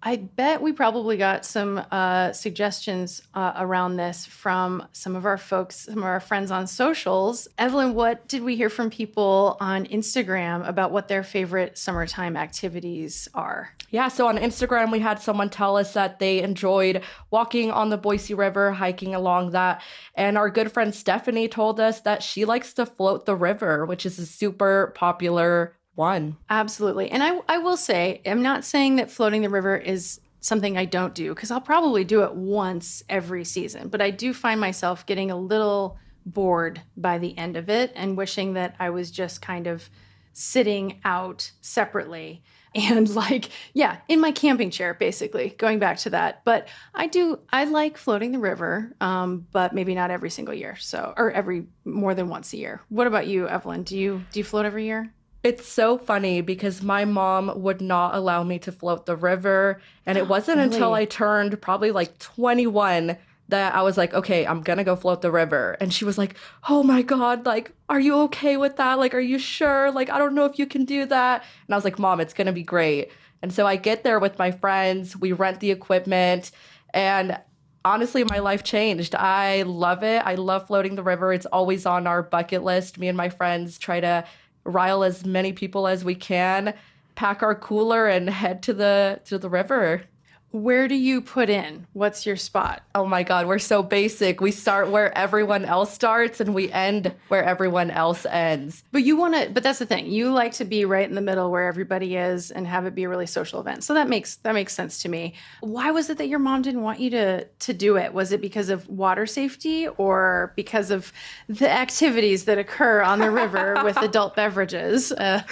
I 0.04 0.16
bet 0.18 0.62
we 0.62 0.72
probably 0.72 1.18
got 1.18 1.44
some 1.44 1.84
uh, 1.92 2.32
suggestions 2.32 3.24
uh, 3.34 3.54
around 3.58 3.98
this 3.98 4.28
from 4.28 4.88
some 4.94 5.16
of 5.16 5.26
our 5.26 5.38
folks, 5.38 5.76
some 5.76 5.98
of 5.98 6.04
our 6.06 6.20
friends 6.20 6.52
on 6.52 6.68
socials. 6.68 7.48
Evelyn, 7.58 7.96
what 7.96 8.28
did 8.28 8.44
we 8.44 8.56
hear 8.56 8.70
from 8.70 8.92
people 8.92 9.58
on 9.60 9.88
Instagram 9.88 10.66
about 10.68 10.92
what 10.92 11.08
their 11.08 11.24
favorite 11.24 11.80
summertime 11.80 12.38
activities 12.38 13.28
are? 13.34 13.74
Yeah, 13.92 14.08
so 14.08 14.28
on 14.28 14.38
Instagram, 14.38 14.92
we 14.92 15.00
had 15.00 15.20
someone 15.20 15.50
tell 15.50 15.78
us 15.78 15.94
that 15.94 16.20
they 16.20 16.42
enjoyed 16.42 17.02
walking 17.32 17.72
on 17.72 17.90
the 17.90 17.98
Boise 17.98 18.34
River, 18.34 18.72
hiking 18.72 19.16
along 19.16 19.52
that. 19.52 19.82
And 20.16 20.38
our 20.38 20.50
good 20.50 20.72
friend 20.72 20.94
Stephanie 20.94 21.48
told 21.48 21.80
us 21.80 22.02
that 22.02 22.22
she 22.24 22.46
likes 22.46 22.74
to 22.76 22.86
float 22.86 23.26
the 23.26 23.36
river, 23.36 23.86
which 23.86 24.06
is 24.06 24.20
a 24.20 24.26
super 24.26 24.94
popular 24.96 25.76
one. 25.96 26.38
Absolutely. 26.50 27.10
And 27.10 27.24
I, 27.24 27.40
I 27.48 27.58
will 27.58 27.78
say, 27.78 28.22
I'm 28.26 28.42
not 28.42 28.64
saying 28.64 28.98
that 28.98 29.12
floating 29.12 29.42
the 29.42 29.50
river 29.50 29.76
is 29.76 30.22
something 30.40 30.78
I 30.78 30.86
don't 30.86 31.14
do 31.14 31.34
because 31.34 31.52
I'll 31.52 31.60
probably 31.60 32.04
do 32.04 32.24
it 32.24 32.34
once 32.34 33.04
every 33.10 33.44
season, 33.44 33.90
but 33.90 34.02
I 34.02 34.10
do 34.10 34.34
find 34.34 34.62
myself 34.62 35.06
getting 35.06 35.32
a 35.32 35.36
little 35.36 35.98
bored 36.26 36.82
by 36.96 37.18
the 37.18 37.38
end 37.38 37.58
of 37.58 37.70
it 37.70 37.92
and 37.96 38.16
wishing 38.16 38.54
that 38.54 38.76
I 38.80 38.92
was 38.92 39.12
just 39.12 39.42
kind 39.42 39.68
of 39.68 39.90
sitting 40.32 41.02
out 41.04 41.52
separately 41.60 42.44
and 42.76 43.10
like 43.16 43.50
yeah 43.74 43.98
in 44.08 44.20
my 44.20 44.32
camping 44.32 44.70
chair 44.70 44.94
basically 44.94 45.50
going 45.58 45.80
back 45.80 45.98
to 45.98 46.10
that 46.10 46.44
but 46.46 46.68
i 46.94 47.08
do 47.08 47.40
i 47.52 47.64
like 47.64 47.98
floating 47.98 48.32
the 48.32 48.40
river 48.40 48.94
um, 49.02 49.46
but 49.52 49.74
maybe 49.74 49.96
not 49.96 50.12
every 50.12 50.30
single 50.30 50.54
year 50.54 50.76
so 50.78 51.14
or 51.18 51.32
every 51.32 51.66
more 51.86 52.14
than 52.14 52.30
once 52.30 52.54
a 52.54 52.58
year 52.58 52.82
what 52.90 53.08
about 53.08 53.28
you 53.28 53.48
evelyn 53.48 53.84
do 53.84 53.98
you 53.98 54.24
do 54.32 54.40
you 54.40 54.44
float 54.44 54.66
every 54.66 54.86
year 54.86 55.12
it's 55.42 55.66
so 55.66 55.98
funny 55.98 56.42
because 56.42 56.82
my 56.82 57.06
mom 57.06 57.62
would 57.62 57.80
not 57.80 58.14
allow 58.14 58.44
me 58.44 58.60
to 58.60 58.72
float 58.72 59.06
the 59.06 59.16
river. 59.16 59.82
And 60.06 60.18
it 60.18 60.28
wasn't 60.28 60.58
really? 60.58 60.74
until 60.74 60.94
I 60.94 61.06
turned 61.06 61.62
probably 61.62 61.92
like 61.92 62.18
21 62.20 63.18
that 63.50 63.76
I 63.76 63.82
was 63.82 63.98
like, 63.98 64.14
okay, 64.14 64.46
I'm 64.46 64.62
gonna 64.62 64.84
go 64.84 64.96
float 64.96 65.22
the 65.22 65.32
river. 65.32 65.76
And 65.80 65.94
she 65.94 66.06
was 66.06 66.18
like, 66.18 66.36
oh 66.70 66.84
my 66.84 67.02
God, 67.02 67.46
like, 67.46 67.72
are 67.90 68.00
you 68.00 68.16
okay 68.22 68.58
with 68.58 68.78
that? 68.78 69.00
Like, 69.00 69.14
are 69.14 69.20
you 69.20 69.38
sure? 69.40 69.92
Like, 69.92 70.10
I 70.10 70.18
don't 70.18 70.36
know 70.36 70.46
if 70.46 70.58
you 70.58 70.66
can 70.66 70.86
do 70.86 71.06
that. 71.06 71.44
And 71.68 71.74
I 71.74 71.78
was 71.78 71.84
like, 71.84 72.00
mom, 72.00 72.20
it's 72.20 72.34
gonna 72.34 72.54
be 72.54 72.64
great. 72.64 73.12
And 73.42 73.54
so 73.54 73.66
I 73.66 73.76
get 73.76 74.04
there 74.04 74.20
with 74.20 74.38
my 74.38 74.52
friends, 74.52 75.16
we 75.16 75.32
rent 75.32 75.60
the 75.60 75.72
equipment, 75.72 76.52
and 76.94 77.40
honestly, 77.86 78.24
my 78.24 78.40
life 78.40 78.64
changed. 78.64 79.16
I 79.16 79.64
love 79.64 80.04
it. 80.04 80.22
I 80.26 80.36
love 80.36 80.68
floating 80.68 80.96
the 80.96 81.04
river. 81.04 81.34
It's 81.34 81.46
always 81.46 81.86
on 81.86 82.08
our 82.08 82.22
bucket 82.22 82.64
list. 82.64 82.98
Me 82.98 83.08
and 83.08 83.18
my 83.18 83.30
friends 83.30 83.78
try 83.78 84.00
to 84.00 84.26
rile 84.64 85.04
as 85.04 85.26
many 85.26 85.54
people 85.54 85.88
as 85.88 86.04
we 86.04 86.16
can, 86.16 86.74
pack 87.16 87.42
our 87.42 87.56
cooler, 87.56 88.08
and 88.08 88.30
head 88.42 88.62
to 88.64 88.74
the 88.74 89.22
to 89.26 89.38
the 89.38 89.50
river. 89.50 90.04
Where 90.52 90.88
do 90.88 90.96
you 90.96 91.22
put 91.22 91.50
in? 91.50 91.86
What's 91.94 92.26
your 92.26 92.36
spot? 92.36 92.82
Oh 92.96 93.06
my 93.06 93.22
God, 93.22 93.46
we're 93.46 93.60
so 93.60 93.84
basic. 93.84 94.42
We 94.42 94.52
start 94.52 94.90
where 94.90 95.16
everyone 95.16 95.64
else 95.64 95.94
starts 95.94 96.40
and 96.40 96.56
we 96.56 96.72
end 96.72 97.14
where 97.28 97.44
everyone 97.44 97.92
else 97.92 98.26
ends. 98.26 98.84
But 98.92 99.04
you 99.04 99.16
want 99.16 99.36
to, 99.36 99.50
but 99.52 99.62
that's 99.62 99.78
the 99.78 99.86
thing. 99.86 100.08
You 100.08 100.32
like 100.32 100.54
to 100.54 100.66
be 100.66 100.86
right 100.86 101.08
in 101.08 101.14
the 101.14 101.22
middle 101.22 101.52
where 101.52 101.68
everybody 101.68 102.16
is 102.16 102.50
and 102.50 102.66
have 102.66 102.88
it 102.88 102.96
be 102.96 103.04
a 103.04 103.10
really 103.10 103.28
social 103.28 103.60
event. 103.60 103.84
So 103.84 103.94
that 103.94 104.10
makes 104.10 104.38
that 104.38 104.54
makes 104.54 104.74
sense 104.74 105.04
to 105.04 105.10
me. 105.10 105.36
Why 105.62 105.92
was 105.92 106.10
it 106.10 106.18
that 106.18 106.28
your 106.28 106.40
mom 106.40 106.64
didn't 106.64 106.82
want 106.82 107.00
you 107.00 107.12
to 107.12 107.46
to 107.46 107.74
do 107.74 107.98
it? 107.98 108.14
Was 108.14 108.32
it 108.32 108.42
because 108.42 108.70
of 108.70 108.88
water 108.90 109.28
safety 109.28 109.88
or 109.88 110.54
because 110.56 110.90
of 110.90 111.14
the 111.48 111.70
activities 111.70 112.46
that 112.46 112.58
occur 112.58 113.02
on 113.02 113.20
the 113.20 113.30
river 113.30 113.80
with 113.84 113.98
adult 113.98 114.36
beverages? 114.36 115.12
Uh, 115.12 115.44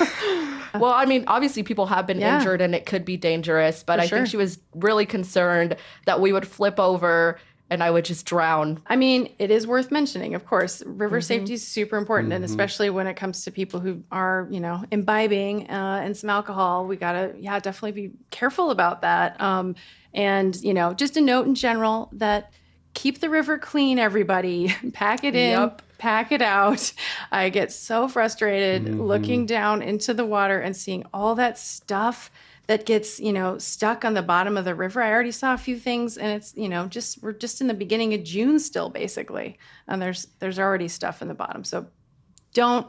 well, 0.74 0.92
I 0.92 1.06
mean, 1.06 1.24
obviously 1.28 1.64
people 1.64 1.86
have 1.86 2.08
been 2.08 2.20
yeah. 2.20 2.38
injured 2.38 2.62
and 2.62 2.74
it 2.74 2.86
could 2.86 3.06
be 3.06 3.18
dangerous, 3.18 3.84
but 3.84 3.98
For 3.98 4.04
I 4.04 4.08
sure. 4.08 4.18
think 4.18 4.30
she 4.30 4.38
was 4.38 4.58
really 4.88 5.06
concerned 5.06 5.76
that 6.06 6.20
we 6.20 6.32
would 6.34 6.48
flip 6.48 6.80
over 6.80 7.38
and 7.70 7.84
I 7.84 7.92
would 7.92 8.06
just 8.06 8.26
drown. 8.26 8.82
I 8.88 8.96
mean, 8.96 9.34
it 9.40 9.52
is 9.52 9.68
worth 9.68 9.92
mentioning, 9.92 10.36
of 10.36 10.46
course. 10.46 10.82
River 10.86 11.18
mm-hmm. 11.18 11.26
safety 11.26 11.54
is 11.54 11.68
super 11.68 11.98
important, 11.98 12.30
mm-hmm. 12.30 12.38
and 12.38 12.46
especially 12.46 12.90
when 12.90 13.08
it 13.08 13.16
comes 13.16 13.44
to 13.44 13.52
people 13.52 13.82
who 13.82 14.02
are, 14.10 14.48
you 14.50 14.62
know, 14.62 14.86
imbibing 14.90 15.70
uh, 15.70 16.02
and 16.04 16.16
some 16.16 16.30
alcohol, 16.30 16.88
we 16.88 16.96
gotta, 16.96 17.34
yeah, 17.38 17.60
definitely 17.60 17.92
be 17.92 18.12
careful 18.32 18.72
about 18.72 19.02
that. 19.02 19.40
Um, 19.42 19.76
and 20.14 20.56
you 20.64 20.74
know, 20.74 20.94
just 20.94 21.18
a 21.18 21.22
note 21.22 21.46
in 21.46 21.56
general 21.56 22.10
that 22.14 22.54
keep 22.94 23.20
the 23.20 23.30
river 23.30 23.58
clean, 23.58 24.00
everybody. 24.00 24.74
pack 24.94 25.24
it 25.24 25.36
in. 25.36 25.60
Yep. 25.60 25.82
Pack 25.98 26.32
it 26.32 26.42
out. 26.42 26.94
I 27.32 27.50
get 27.50 27.72
so 27.72 28.08
frustrated 28.08 28.86
mm-hmm. 28.86 29.02
looking 29.02 29.46
down 29.46 29.82
into 29.82 30.14
the 30.14 30.26
water 30.26 30.60
and 30.60 30.76
seeing 30.76 31.04
all 31.14 31.36
that 31.36 31.58
stuff 31.58 32.32
that 32.68 32.86
gets 32.86 33.20
you 33.20 33.34
know 33.34 33.58
stuck 33.58 34.06
on 34.06 34.14
the 34.14 34.22
bottom 34.22 34.58
of 34.58 34.66
the 34.66 34.76
river. 34.76 35.02
I 35.02 35.12
already 35.12 35.32
saw 35.32 35.54
a 35.54 35.58
few 35.58 35.78
things 35.78 36.18
and 36.18 36.28
it's 36.28 36.54
you 36.56 36.70
know 36.70 36.88
just 36.88 37.24
we're 37.24 37.34
just 37.34 37.62
in 37.62 37.68
the 37.68 37.74
beginning 37.74 38.14
of 38.14 38.24
june 38.24 38.60
still 38.60 38.90
basically. 38.90 39.58
And 39.88 40.02
there's 40.02 40.28
there's 40.40 40.60
already 40.60 40.88
stuff 40.88 41.22
in 41.22 41.28
the 41.28 41.34
bottom. 41.34 41.64
So 41.64 41.88
don't 42.54 42.88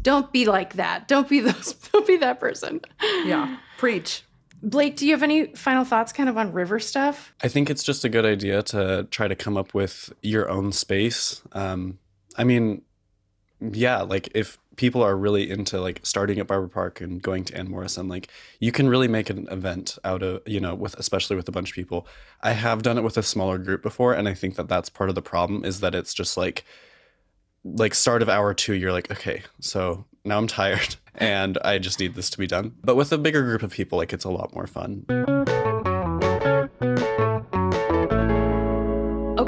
don't 0.00 0.32
be 0.32 0.46
like 0.46 0.74
that. 0.74 1.08
Don't 1.08 1.28
be 1.28 1.40
those 1.48 1.74
don't 1.74 2.06
be 2.06 2.16
that 2.16 2.40
person. 2.40 2.80
Yeah. 3.24 3.58
Preach. 3.76 4.24
Blake 4.60 4.96
do 4.96 5.06
you 5.06 5.12
have 5.12 5.22
any 5.22 5.46
final 5.54 5.84
thoughts 5.84 6.12
kind 6.12 6.28
of 6.28 6.36
on 6.36 6.52
river 6.52 6.80
stuff? 6.80 7.32
I 7.42 7.48
think 7.48 7.70
it's 7.70 7.84
just 7.84 8.04
a 8.04 8.08
good 8.08 8.24
idea 8.24 8.62
to 8.64 9.06
try 9.10 9.28
to 9.28 9.36
come 9.36 9.56
up 9.56 9.74
with 9.74 10.12
your 10.22 10.48
own 10.48 10.72
space. 10.72 11.42
Um, 11.52 11.98
i 12.36 12.44
mean 12.44 12.82
yeah 13.60 14.02
like 14.02 14.28
if 14.34 14.58
people 14.78 15.02
are 15.02 15.16
really 15.16 15.50
into 15.50 15.78
like 15.78 16.00
starting 16.04 16.38
at 16.38 16.46
Barber 16.46 16.68
Park 16.68 17.02
and 17.02 17.20
going 17.20 17.44
to 17.44 17.56
Ann 17.56 17.68
Morrison, 17.68 18.08
like 18.08 18.28
you 18.60 18.72
can 18.72 18.88
really 18.88 19.08
make 19.08 19.28
an 19.28 19.46
event 19.50 19.98
out 20.04 20.22
of, 20.22 20.40
you 20.46 20.60
know, 20.60 20.74
with 20.74 20.94
especially 20.94 21.36
with 21.36 21.48
a 21.48 21.52
bunch 21.52 21.70
of 21.70 21.74
people. 21.74 22.06
I 22.40 22.52
have 22.52 22.82
done 22.82 22.96
it 22.96 23.02
with 23.04 23.18
a 23.18 23.22
smaller 23.22 23.58
group 23.58 23.82
before, 23.82 24.14
and 24.14 24.26
I 24.26 24.34
think 24.34 24.54
that 24.54 24.68
that's 24.68 24.88
part 24.88 25.10
of 25.10 25.14
the 25.14 25.22
problem 25.22 25.64
is 25.64 25.80
that 25.80 25.94
it's 25.94 26.14
just 26.14 26.36
like, 26.38 26.64
like 27.64 27.94
start 27.94 28.22
of 28.22 28.28
hour 28.28 28.54
two, 28.54 28.72
you're 28.72 28.92
like, 28.92 29.10
okay, 29.10 29.42
so 29.60 30.06
now 30.24 30.38
I'm 30.38 30.46
tired 30.46 30.96
and 31.16 31.58
I 31.62 31.78
just 31.78 32.00
need 32.00 32.14
this 32.14 32.30
to 32.30 32.38
be 32.38 32.46
done. 32.46 32.74
But 32.82 32.96
with 32.96 33.12
a 33.12 33.18
bigger 33.18 33.42
group 33.42 33.62
of 33.62 33.72
people, 33.72 33.98
like 33.98 34.12
it's 34.12 34.24
a 34.24 34.30
lot 34.30 34.54
more 34.54 34.68
fun. 34.68 35.04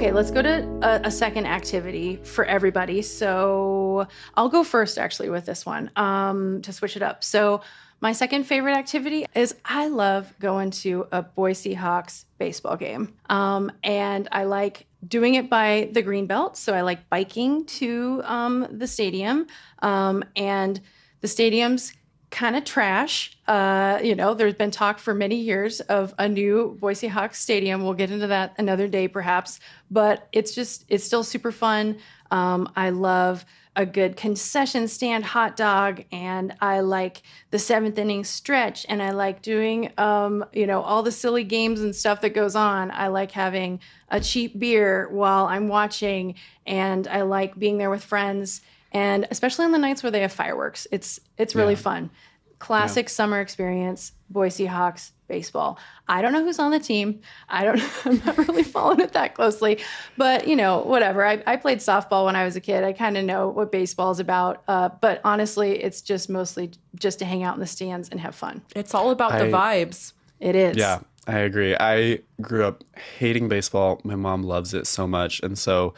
Okay, 0.00 0.12
let's 0.12 0.30
go 0.30 0.40
to 0.40 0.66
a, 0.80 1.09
a, 1.09 1.11
second 1.11 1.45
activity 1.45 2.16
for 2.25 2.47
everybody. 2.47 3.02
So 3.02 4.07
I'll 4.35 4.49
go 4.49 4.64
first 4.64 4.97
actually 4.97 5.28
with 5.28 5.45
this 5.45 5.66
one 5.66 5.90
um, 5.95 6.62
to 6.62 6.73
switch 6.73 6.97
it 6.97 7.02
up. 7.02 7.23
So 7.23 7.61
my 8.00 8.12
second 8.12 8.45
favorite 8.45 8.78
activity 8.78 9.26
is 9.35 9.54
I 9.62 9.88
love 9.88 10.33
going 10.40 10.71
to 10.71 11.07
a 11.12 11.21
Boise 11.21 11.75
Hawks 11.75 12.25
baseball 12.38 12.78
game. 12.78 13.14
Um, 13.28 13.71
and 13.85 14.26
I 14.33 14.45
like 14.45 14.87
doing 15.07 15.35
it 15.35 15.50
by 15.50 15.90
the 15.92 16.00
green 16.00 16.26
belt. 16.26 16.57
So 16.57 16.73
I 16.73 16.80
like 16.80 17.11
biking 17.11 17.66
to 17.66 18.23
um, 18.25 18.69
the 18.71 18.87
stadium. 18.87 19.49
Um, 19.80 20.25
and 20.35 20.80
the 21.21 21.28
stadium's 21.28 21.92
kind 22.31 22.57
of 22.57 22.65
trash. 22.65 23.37
Uh, 23.47 23.99
you 24.03 24.15
know, 24.15 24.35
there's 24.35 24.55
been 24.55 24.71
talk 24.71 24.99
for 24.99 25.13
many 25.15 25.37
years 25.37 25.81
of 25.81 26.15
a 26.19 26.29
new 26.29 26.77
Boise 26.81 27.09
Hawks 27.09 27.41
stadium. 27.41 27.83
We'll 27.83 27.95
get 27.95 28.11
into 28.11 28.29
that 28.29 28.55
another 28.59 28.89
day, 28.89 29.09
perhaps. 29.09 29.61
But 29.91 30.29
it's 30.33 30.55
just, 30.55 30.85
it's 30.89 31.05
still 31.05 31.25
super 31.25 31.51
fun. 31.51 31.99
Um, 32.31 32.71
I 32.77 32.91
love 32.91 33.45
a 33.77 33.87
good 33.87 34.17
concession 34.17 34.89
stand 34.89 35.25
hot 35.25 35.57
dog, 35.57 36.05
and 36.11 36.55
I 36.61 36.81
like 36.81 37.23
the 37.51 37.59
seventh 37.59 37.99
inning 37.99 38.25
stretch, 38.25 38.85
and 38.89 39.01
I 39.03 39.11
like 39.11 39.43
doing, 39.43 39.93
um, 39.97 40.45
you 40.53 40.67
know, 40.67 40.83
all 40.83 41.03
the 41.03 41.13
silly 41.13 41.45
games 41.45 41.81
and 41.81 41.95
stuff 41.95 42.21
that 42.23 42.35
goes 42.35 42.57
on. 42.57 42.91
I 42.91 43.09
like 43.09 43.31
having 43.31 43.81
a 44.09 44.21
cheap 44.21 44.59
beer 44.59 45.09
while 45.11 45.47
I'm 45.47 45.69
watching, 45.69 46.35
and 46.67 47.07
I 47.07 47.23
like 47.23 47.59
being 47.59 47.79
there 47.79 47.91
with 47.91 48.05
friends 48.05 48.61
and 48.93 49.27
especially 49.31 49.65
on 49.65 49.73
the 49.73 49.79
nights 49.79 50.03
where 50.03 50.11
they 50.11 50.21
have 50.21 50.33
fireworks 50.33 50.87
it's 50.91 51.21
it's 51.39 51.55
really 51.55 51.75
yeah. 51.75 51.81
fun. 51.81 52.11
Classic 52.59 53.07
yeah. 53.07 53.11
summer 53.11 53.41
experience 53.41 54.13
boise 54.29 54.67
hawks 54.67 55.13
baseball. 55.29 55.79
I 56.09 56.23
don't 56.23 56.33
know 56.33 56.45
who's 56.45 56.59
on 56.59 56.73
the 56.73 56.81
team. 56.81 57.21
I 57.49 57.65
don't 57.65 57.81
i'm 58.05 58.23
not 58.25 58.37
really 58.39 58.63
following 58.63 59.01
it 59.01 59.13
that 59.13 59.35
closely 59.35 59.79
but 60.17 60.47
you 60.47 60.57
know 60.57 60.81
whatever. 60.81 61.25
I, 61.25 61.43
I 61.47 61.57
played 61.57 61.79
softball 61.79 62.27
when 62.27 62.37
i 62.37 62.45
was 62.45 62.57
a 62.57 62.61
kid. 62.61 62.85
I 62.85 62.93
kind 62.93 63.17
of 63.17 63.25
know 63.25 63.49
what 63.49 63.73
baseball 63.73 64.11
is 64.11 64.21
about 64.21 64.63
uh, 64.69 64.91
but 65.01 65.21
honestly 65.25 65.83
it's 65.83 66.03
just 66.03 66.29
mostly 66.29 66.73
just 66.97 67.19
to 67.21 67.25
hang 67.25 67.43
out 67.43 67.55
in 67.55 67.61
the 67.61 67.67
stands 67.67 68.09
and 68.09 68.21
have 68.21 68.35
fun. 68.35 68.63
It's 68.75 68.95
all 68.95 69.11
about 69.11 69.33
I, 69.33 69.45
the 69.45 69.53
vibes. 69.53 70.13
It 70.41 70.57
is. 70.57 70.77
Yeah 70.77 71.01
i 71.31 71.39
agree. 71.39 71.77
I 71.79 72.21
grew 72.41 72.65
up 72.65 72.83
hating 73.19 73.49
baseball. 73.49 74.01
My 74.05 74.17
mom 74.17 74.43
loves 74.43 74.75
it 74.75 74.87
so 74.87 75.07
much. 75.07 75.41
And 75.41 75.59
so 75.59 75.95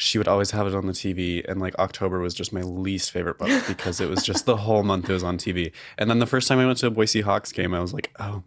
she 0.00 0.16
would 0.16 0.28
always 0.28 0.52
have 0.52 0.68
it 0.68 0.76
on 0.76 0.86
the 0.86 0.92
TV. 0.92 1.44
And 1.48 1.60
like 1.60 1.76
October 1.80 2.20
was 2.20 2.32
just 2.32 2.52
my 2.52 2.60
least 2.60 3.10
favorite 3.10 3.40
month 3.40 3.66
because 3.68 4.00
it 4.00 4.08
was 4.08 4.22
just 4.22 4.46
the 4.46 4.56
whole 4.56 4.84
month 4.84 5.10
it 5.10 5.12
was 5.12 5.24
on 5.24 5.38
TV. 5.38 5.72
And 5.98 6.08
then 6.08 6.20
the 6.20 6.26
first 6.26 6.46
time 6.46 6.60
I 6.60 6.66
went 6.66 6.78
to 6.78 6.86
a 6.86 6.90
Boise 6.90 7.20
Hawks 7.20 7.50
game, 7.50 7.74
I 7.74 7.80
was 7.80 7.92
like, 7.92 8.12
oh, 8.20 8.44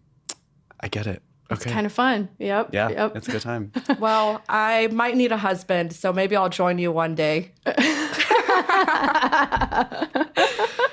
I 0.79 0.88
get 0.88 1.08
it. 1.08 1.22
Okay. 1.51 1.63
It's 1.63 1.74
kind 1.74 1.86
of 1.86 1.91
fun. 1.91 2.29
Yep. 2.39 2.70
Yeah. 2.72 2.89
Yep. 2.89 3.17
It's 3.17 3.27
a 3.27 3.31
good 3.31 3.41
time. 3.41 3.74
well, 4.00 4.41
I 4.48 4.88
might 4.88 5.17
need 5.17 5.34
a 5.34 5.38
husband, 5.38 5.91
so 5.91 6.13
maybe 6.13 6.38
I'll 6.38 6.48
join 6.48 6.77
you 6.77 6.89
one 6.89 7.15
day. 7.15 7.51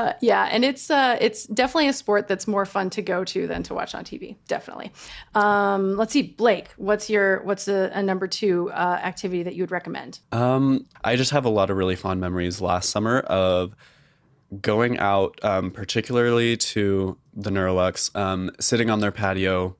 uh, 0.00 0.12
yeah, 0.20 0.48
and 0.50 0.64
it's 0.64 0.90
uh, 0.90 1.18
it's 1.20 1.44
definitely 1.44 1.88
a 1.88 1.92
sport 1.92 2.26
that's 2.26 2.48
more 2.48 2.64
fun 2.64 2.88
to 2.90 3.02
go 3.02 3.22
to 3.24 3.46
than 3.46 3.62
to 3.64 3.74
watch 3.74 3.94
on 3.94 4.04
TV. 4.04 4.36
Definitely. 4.48 4.92
Um, 5.34 5.96
let's 5.96 6.12
see, 6.12 6.22
Blake, 6.22 6.68
what's 6.76 7.10
your 7.10 7.42
what's 7.42 7.68
a, 7.68 7.90
a 7.92 8.02
number 8.02 8.26
two 8.26 8.70
uh, 8.70 8.98
activity 9.02 9.42
that 9.42 9.54
you 9.54 9.62
would 9.62 9.70
recommend? 9.70 10.20
Um, 10.32 10.86
I 11.04 11.16
just 11.16 11.32
have 11.32 11.44
a 11.44 11.50
lot 11.50 11.68
of 11.68 11.76
really 11.76 11.96
fond 11.96 12.20
memories 12.20 12.60
last 12.60 12.88
summer 12.88 13.20
of 13.20 13.74
going 14.60 14.98
out, 14.98 15.38
um, 15.42 15.70
particularly 15.70 16.56
to 16.56 17.18
the 17.34 17.50
Neurolux, 17.50 18.14
um, 18.16 18.50
sitting 18.58 18.88
on 18.88 19.00
their 19.00 19.12
patio. 19.12 19.76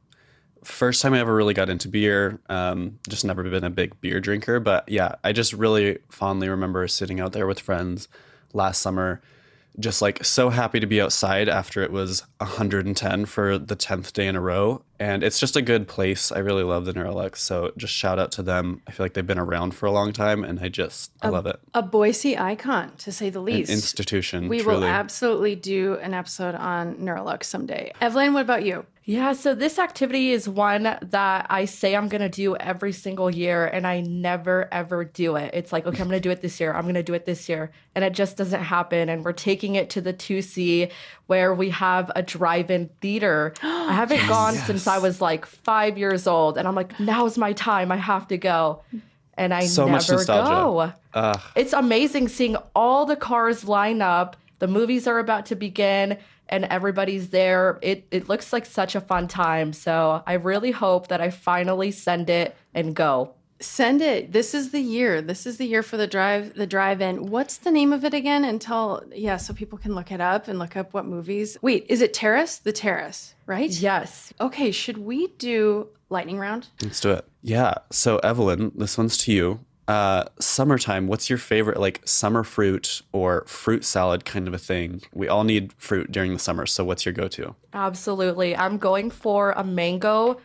First 0.63 1.01
time 1.01 1.15
I 1.15 1.21
ever 1.21 1.35
really 1.35 1.55
got 1.55 1.71
into 1.71 1.89
beer. 1.89 2.41
Um, 2.51 2.99
just 3.09 3.25
never 3.25 3.43
been 3.43 3.65
a 3.65 3.71
big 3.71 3.99
beer 4.03 4.21
drinker, 4.21 4.61
but 4.61 4.87
yeah, 4.87 5.15
I 5.25 5.33
just 5.33 5.55
really 5.55 5.99
fondly 6.11 6.51
remember 6.51 6.87
sitting 6.89 7.21
out 7.21 7.33
there 7.33 7.47
with 7.47 7.59
friends 7.59 8.09
last 8.53 8.83
summer 8.83 9.23
just 9.79 10.03
like 10.03 10.25
so 10.25 10.51
happy 10.51 10.81
to 10.81 10.87
be 10.87 11.01
outside 11.01 11.49
after 11.49 11.83
it 11.83 11.91
was 11.93 12.25
110 12.39 13.25
for 13.27 13.59
the 13.59 13.77
10th 13.77 14.13
day 14.13 14.27
in 14.27 14.37
a 14.37 14.41
row. 14.41 14.83
And 14.99 15.23
it's 15.23 15.39
just 15.39 15.57
a 15.57 15.63
good 15.63 15.89
place. 15.89 16.31
I 16.31 16.39
really 16.41 16.63
love 16.63 16.85
the 16.85 16.93
Neurolux. 16.93 17.37
So 17.39 17.73
just 17.77 17.93
shout 17.95 18.19
out 18.19 18.33
to 18.33 18.43
them. 18.43 18.83
I 18.87 18.91
feel 18.91 19.05
like 19.05 19.15
they've 19.15 19.27
been 19.27 19.39
around 19.39 19.75
for 19.75 19.87
a 19.87 19.91
long 19.93 20.13
time 20.13 20.45
and 20.45 20.61
I 20.61 20.69
just, 20.69 21.13
I 21.23 21.29
love 21.29 21.47
it. 21.47 21.59
A 21.73 21.83
Boise 21.83 22.37
icon, 22.37 22.93
to 22.99 23.13
say 23.13 23.31
the 23.31 23.39
An 23.39 23.45
least. 23.47 23.71
institution. 23.71 24.49
we 24.49 24.61
truly. 24.61 24.81
will 24.81 24.85
absolutely 24.87 25.57
do 25.57 25.95
an 26.03 26.13
episode 26.13 26.55
on 26.55 26.97
Neurolux 26.97 27.45
someday. 27.45 27.93
Evelyn, 28.01 28.35
what 28.35 28.43
about 28.43 28.65
you? 28.65 28.85
Yeah, 29.11 29.33
so 29.33 29.57
this 29.57 29.81
activity 29.81 30.31
is 30.31 30.49
one 30.49 30.85
that 30.85 31.47
I 31.51 31.65
say 31.65 31.97
I'm 31.97 32.07
going 32.07 32.21
to 32.21 32.29
do 32.29 32.55
every 32.55 32.93
single 32.93 33.29
year 33.29 33.67
and 33.67 33.85
I 33.85 34.03
never 34.03 34.73
ever 34.73 35.05
do 35.05 35.35
it. 35.35 35.51
It's 35.53 35.73
like, 35.73 35.85
okay, 35.85 36.01
I'm 36.01 36.07
going 36.07 36.23
to 36.23 36.29
do 36.29 36.31
it 36.31 36.43
this 36.43 36.61
year. 36.61 36.73
I'm 36.73 36.85
going 36.85 36.95
to 36.95 37.03
do 37.03 37.15
it 37.15 37.27
this 37.27 37.49
year. 37.49 37.73
And 37.97 38.05
it 38.05 38.13
just 38.13 38.37
doesn't 38.37 38.63
happen. 38.63 39.09
And 39.09 39.25
we're 39.25 39.33
taking 39.33 39.75
it 39.75 39.91
to 39.91 40.01
the 40.01 40.15
2C 40.15 40.93
where 41.27 41.53
we 41.53 41.71
have 41.71 42.13
a 42.15 42.23
drive 42.23 42.71
in 42.71 42.89
theater. 43.01 43.53
I 43.65 43.93
haven't 43.95 44.29
gone 44.29 44.55
since 44.55 44.87
I 44.87 44.99
was 44.99 45.21
like 45.21 45.45
five 45.45 45.99
years 45.99 46.29
old. 46.29 46.57
And 46.57 46.69
I'm 46.69 46.77
like, 46.77 47.01
now's 47.01 47.37
my 47.37 47.53
time. 47.53 47.91
I 47.91 47.97
have 47.97 48.29
to 48.29 48.39
go. 48.39 48.85
And 49.35 49.53
I 49.53 49.65
So 49.67 49.87
never 49.87 50.25
go. 50.25 50.93
Ugh. 51.15 51.41
It's 51.57 51.73
amazing 51.73 52.29
seeing 52.29 52.55
all 52.77 53.07
the 53.07 53.17
cars 53.17 53.65
line 53.65 54.03
up. 54.03 54.37
The 54.61 54.69
movies 54.69 55.09
are 55.09 55.19
about 55.19 55.47
to 55.47 55.57
begin 55.57 56.17
and 56.51 56.65
everybody's 56.67 57.31
there. 57.31 57.79
It 57.81 58.07
it 58.11 58.29
looks 58.29 58.53
like 58.53 58.67
such 58.67 58.95
a 58.95 59.01
fun 59.01 59.29
time. 59.29 59.73
So 59.73 60.23
I 60.27 60.35
really 60.35 60.71
hope 60.71 61.09
that 61.09 61.21
I 61.21 61.31
finally 61.31 61.91
send 61.91 62.29
it 62.29 62.57
and 62.75 62.95
go. 62.95 63.35
Send 63.63 64.01
it. 64.01 64.33
This 64.33 64.55
is 64.55 64.71
the 64.71 64.81
year. 64.81 65.21
This 65.21 65.47
is 65.47 65.59
the 65.59 65.67
year 65.67 65.83
for 65.83 65.97
the 65.97 66.07
drive 66.07 66.55
the 66.55 66.67
drive 66.67 67.01
in. 67.01 67.27
What's 67.27 67.59
the 67.59 67.71
name 67.71 67.93
of 67.93 68.05
it 68.05 68.15
again? 68.15 68.45
Until 68.45 69.03
yeah, 69.15 69.37
so 69.37 69.55
people 69.55 69.79
can 69.79 69.95
look 69.95 70.11
it 70.11 70.21
up 70.21 70.49
and 70.49 70.59
look 70.59 70.77
up 70.77 70.93
what 70.93 71.07
movies. 71.07 71.57
Wait, 71.63 71.87
is 71.89 72.01
it 72.01 72.13
Terrace? 72.13 72.59
The 72.59 72.73
Terrace, 72.73 73.35
right? 73.47 73.71
Yes. 73.71 74.33
Okay, 74.41 74.71
should 74.71 74.99
we 74.99 75.29
do 75.39 75.89
lightning 76.09 76.39
round? 76.39 76.69
Let's 76.83 77.01
do 77.01 77.13
it. 77.13 77.25
Yeah. 77.43 77.75
So 77.91 78.19
Evelyn, 78.19 78.73
this 78.75 78.99
one's 78.99 79.17
to 79.19 79.33
you. 79.33 79.61
Uh, 79.91 80.25
summertime. 80.39 81.09
What's 81.09 81.29
your 81.29 81.37
favorite 81.37 81.81
like 81.81 82.01
summer 82.05 82.45
fruit 82.45 83.03
or 83.11 83.43
fruit 83.49 83.85
salad 83.85 84.25
kind 84.25 84.47
of 84.47 84.55
a 84.55 84.59
thing? 84.59 85.03
We 85.13 85.27
all 85.27 85.43
need 85.43 85.73
fruit 85.79 86.13
during 86.13 86.33
the 86.33 86.39
summer. 86.39 86.65
So 86.65 86.85
what's 86.85 87.05
your 87.05 87.13
go-to? 87.13 87.57
Absolutely. 87.73 88.55
I'm 88.57 88.79
going 88.79 89.11
for 89.11 89.51
a 89.51 89.65
mango 89.65 90.41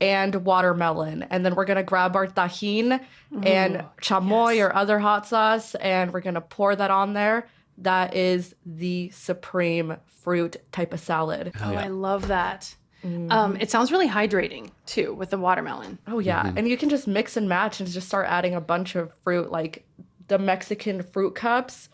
and 0.00 0.34
watermelon. 0.44 1.22
And 1.30 1.46
then 1.46 1.54
we're 1.54 1.66
going 1.66 1.76
to 1.76 1.84
grab 1.84 2.16
our 2.16 2.26
Tajín 2.26 3.00
and 3.44 3.84
chamoy 4.02 4.60
or 4.60 4.74
other 4.74 4.98
hot 4.98 5.24
sauce 5.24 5.76
and 5.76 6.12
we're 6.12 6.18
going 6.18 6.34
to 6.34 6.40
pour 6.40 6.74
that 6.74 6.90
on 6.90 7.12
there. 7.12 7.46
That 7.78 8.16
is 8.16 8.56
the 8.66 9.10
supreme 9.10 9.98
fruit 10.08 10.56
type 10.72 10.92
of 10.92 10.98
salad. 10.98 11.52
Oh, 11.62 11.74
I 11.74 11.86
love 11.86 12.26
that. 12.26 12.74
Um, 13.02 13.56
it 13.56 13.70
sounds 13.70 13.90
really 13.90 14.08
hydrating 14.08 14.70
too 14.86 15.14
with 15.14 15.30
the 15.30 15.38
watermelon. 15.38 15.98
Oh 16.06 16.18
yeah, 16.18 16.52
and 16.56 16.68
you 16.68 16.76
can 16.76 16.88
just 16.88 17.06
mix 17.06 17.36
and 17.36 17.48
match 17.48 17.80
and 17.80 17.88
just 17.88 18.06
start 18.06 18.26
adding 18.28 18.54
a 18.54 18.60
bunch 18.60 18.94
of 18.94 19.12
fruit, 19.22 19.50
like 19.50 19.84
the 20.28 20.38
Mexican 20.38 21.02
fruit 21.02 21.34
cups, 21.34 21.88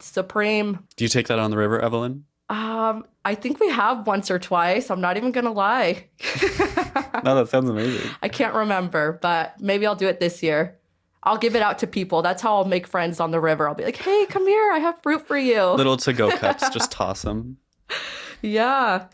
supreme. 0.00 0.80
Do 0.96 1.04
you 1.04 1.08
take 1.08 1.28
that 1.28 1.38
on 1.38 1.50
the 1.50 1.56
river, 1.56 1.80
Evelyn? 1.80 2.24
Um, 2.50 3.06
I 3.24 3.36
think 3.36 3.60
we 3.60 3.68
have 3.70 4.06
once 4.06 4.30
or 4.30 4.38
twice. 4.38 4.90
I'm 4.90 5.00
not 5.00 5.16
even 5.16 5.32
gonna 5.32 5.52
lie. 5.52 6.08
no, 7.24 7.36
that 7.36 7.48
sounds 7.48 7.70
amazing. 7.70 8.10
I 8.22 8.28
can't 8.28 8.54
remember, 8.54 9.18
but 9.22 9.60
maybe 9.60 9.86
I'll 9.86 9.94
do 9.94 10.08
it 10.08 10.20
this 10.20 10.42
year. 10.42 10.76
I'll 11.22 11.36
give 11.36 11.54
it 11.54 11.62
out 11.62 11.78
to 11.80 11.86
people. 11.86 12.22
That's 12.22 12.42
how 12.42 12.56
I'll 12.56 12.64
make 12.64 12.86
friends 12.86 13.20
on 13.20 13.30
the 13.30 13.40
river. 13.40 13.68
I'll 13.68 13.74
be 13.74 13.84
like, 13.84 13.96
"Hey, 13.96 14.26
come 14.26 14.46
here. 14.46 14.72
I 14.72 14.78
have 14.78 15.00
fruit 15.02 15.26
for 15.26 15.36
you." 15.38 15.64
Little 15.64 15.96
to-go 15.96 16.30
cups, 16.36 16.68
just 16.70 16.90
toss 16.90 17.22
them. 17.22 17.58
Yeah. 18.42 19.06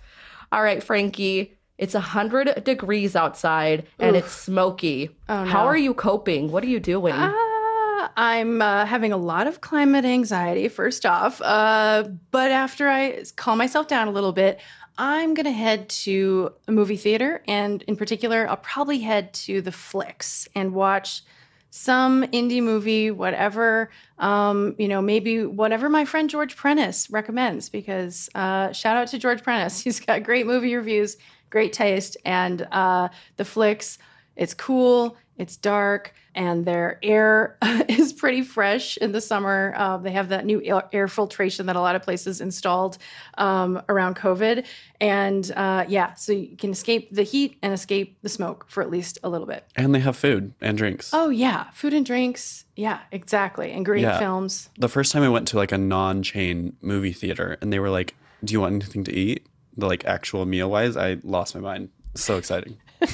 All 0.53 0.63
right, 0.63 0.83
Frankie. 0.83 1.53
It's 1.79 1.93
100 1.95 2.65
degrees 2.65 3.15
outside 3.15 3.87
and 3.99 4.17
it's 4.17 4.33
smoky. 4.33 5.11
Oh, 5.29 5.45
How 5.45 5.67
are 5.67 5.77
you 5.77 5.93
coping? 5.93 6.51
What 6.51 6.65
are 6.65 6.69
you 6.69 6.81
doing? 6.81 7.15
Ah, 7.15 8.11
I'm 8.17 8.63
uh, 8.63 8.87
having 8.87 9.13
a 9.13 9.19
lot 9.19 9.47
of 9.47 9.61
climate 9.61 10.07
anxiety, 10.07 10.69
first 10.69 11.05
off. 11.05 11.43
Uh, 11.43 12.05
but 12.31 12.51
after 12.51 12.89
I 12.89 13.25
calm 13.37 13.59
myself 13.59 13.89
down 13.89 14.09
a 14.09 14.11
little 14.11 14.33
bit, 14.33 14.59
I'm 14.97 15.35
going 15.35 15.45
to 15.45 15.53
head 15.53 15.91
to 15.91 16.53
a 16.67 16.73
movie 16.73 16.97
theater. 16.97 17.43
And 17.47 17.83
in 17.83 17.97
particular, 17.97 18.49
I'll 18.49 18.57
probably 18.57 19.01
head 19.01 19.35
to 19.35 19.61
the 19.61 19.73
Flicks 19.73 20.49
and 20.55 20.73
watch 20.73 21.23
some 21.71 22.23
indie 22.25 22.63
movie, 22.63 23.11
whatever, 23.11 23.91
um, 24.19 24.75
you 24.79 24.89
know, 24.89 25.03
maybe 25.03 25.45
whatever 25.45 25.89
my 25.89 26.05
friend 26.05 26.31
George 26.31 26.57
Prentice 26.57 27.11
recommends, 27.11 27.69
because 27.69 28.29
uh, 28.35 28.73
shout 28.73 28.97
out 28.97 29.09
to 29.09 29.19
George 29.19 29.43
Prentice. 29.43 29.81
He's 29.85 30.01
got 30.01 30.23
great 30.23 30.47
movie 30.47 30.75
reviews, 30.75 31.17
great 31.51 31.73
taste, 31.73 32.17
and 32.25 32.67
uh, 32.73 33.09
the 33.37 33.45
flicks, 33.45 33.99
it's 34.37 34.55
cool, 34.55 35.17
it's 35.39 35.57
dark, 35.57 36.13
and 36.35 36.65
their 36.65 36.99
air 37.03 37.57
is 37.89 38.13
pretty 38.13 38.43
fresh 38.43 38.97
in 38.99 39.13
the 39.13 39.21
summer. 39.21 39.75
Uh, 39.77 39.97
they 39.99 40.11
have 40.13 40.29
that 40.31 40.45
new 40.47 40.63
air, 40.93 41.09
filtration 41.09 41.67
that 41.67 41.77
a 41.77 41.81
lot 41.81 41.97
of 41.97 42.03
places 42.03 42.41
installed 42.41 42.99
um, 43.39 43.81
around 43.89 44.17
COVID. 44.17 44.65
And 45.01 45.51
uh, 45.57 45.85
yeah, 45.89 46.15
so 46.15 46.33
you 46.33 46.57
can 46.57 46.71
escape 46.71 47.15
the 47.15 47.23
heat 47.23 47.59
and 47.63 47.73
escape 47.73 48.19
the 48.23 48.29
smoke 48.29 48.67
for 48.69 48.83
at 48.83 48.91
least 48.91 49.19
a 49.23 49.29
little 49.29 49.47
bit. 49.47 49.65
And 49.77 49.95
they 49.95 50.01
have 50.01 50.17
food 50.17 50.53
and 50.61 50.77
drinks. 50.77 51.11
Oh 51.13 51.29
yeah, 51.29 51.71
food 51.73 51.95
and 51.95 52.05
drinks. 52.05 52.65
Yeah, 52.77 53.01
exactly, 53.13 53.73
and 53.73 53.85
great 53.85 54.03
Yeah. 54.03 54.19
films. 54.19 54.69
The 54.79 54.89
first 54.89 55.13
time 55.13 55.23
I 55.23 55.29
went 55.29 55.49
to 55.49 55.57
like 55.57 55.73
a 55.73 55.79
non-chain 55.79 56.77
movie 56.83 57.13
theater 57.13 57.57
and 57.61 57.73
they 57.73 57.79
were 57.79 57.91
like, 57.91 58.15
"Do 58.45 58.53
you 58.53 58.61
want 58.61 58.75
anything 58.75 59.05
to 59.05 59.13
eat?" 59.15 59.47
The 59.79 59.87
like 59.87 60.05
actual 60.07 60.45
meal 60.47 60.71
wise, 60.71 60.97
I 60.97 61.19
lost 61.23 61.55
my 61.55 61.61
mind. 61.61 61.91
So 62.15 62.37
exciting. 62.39 62.79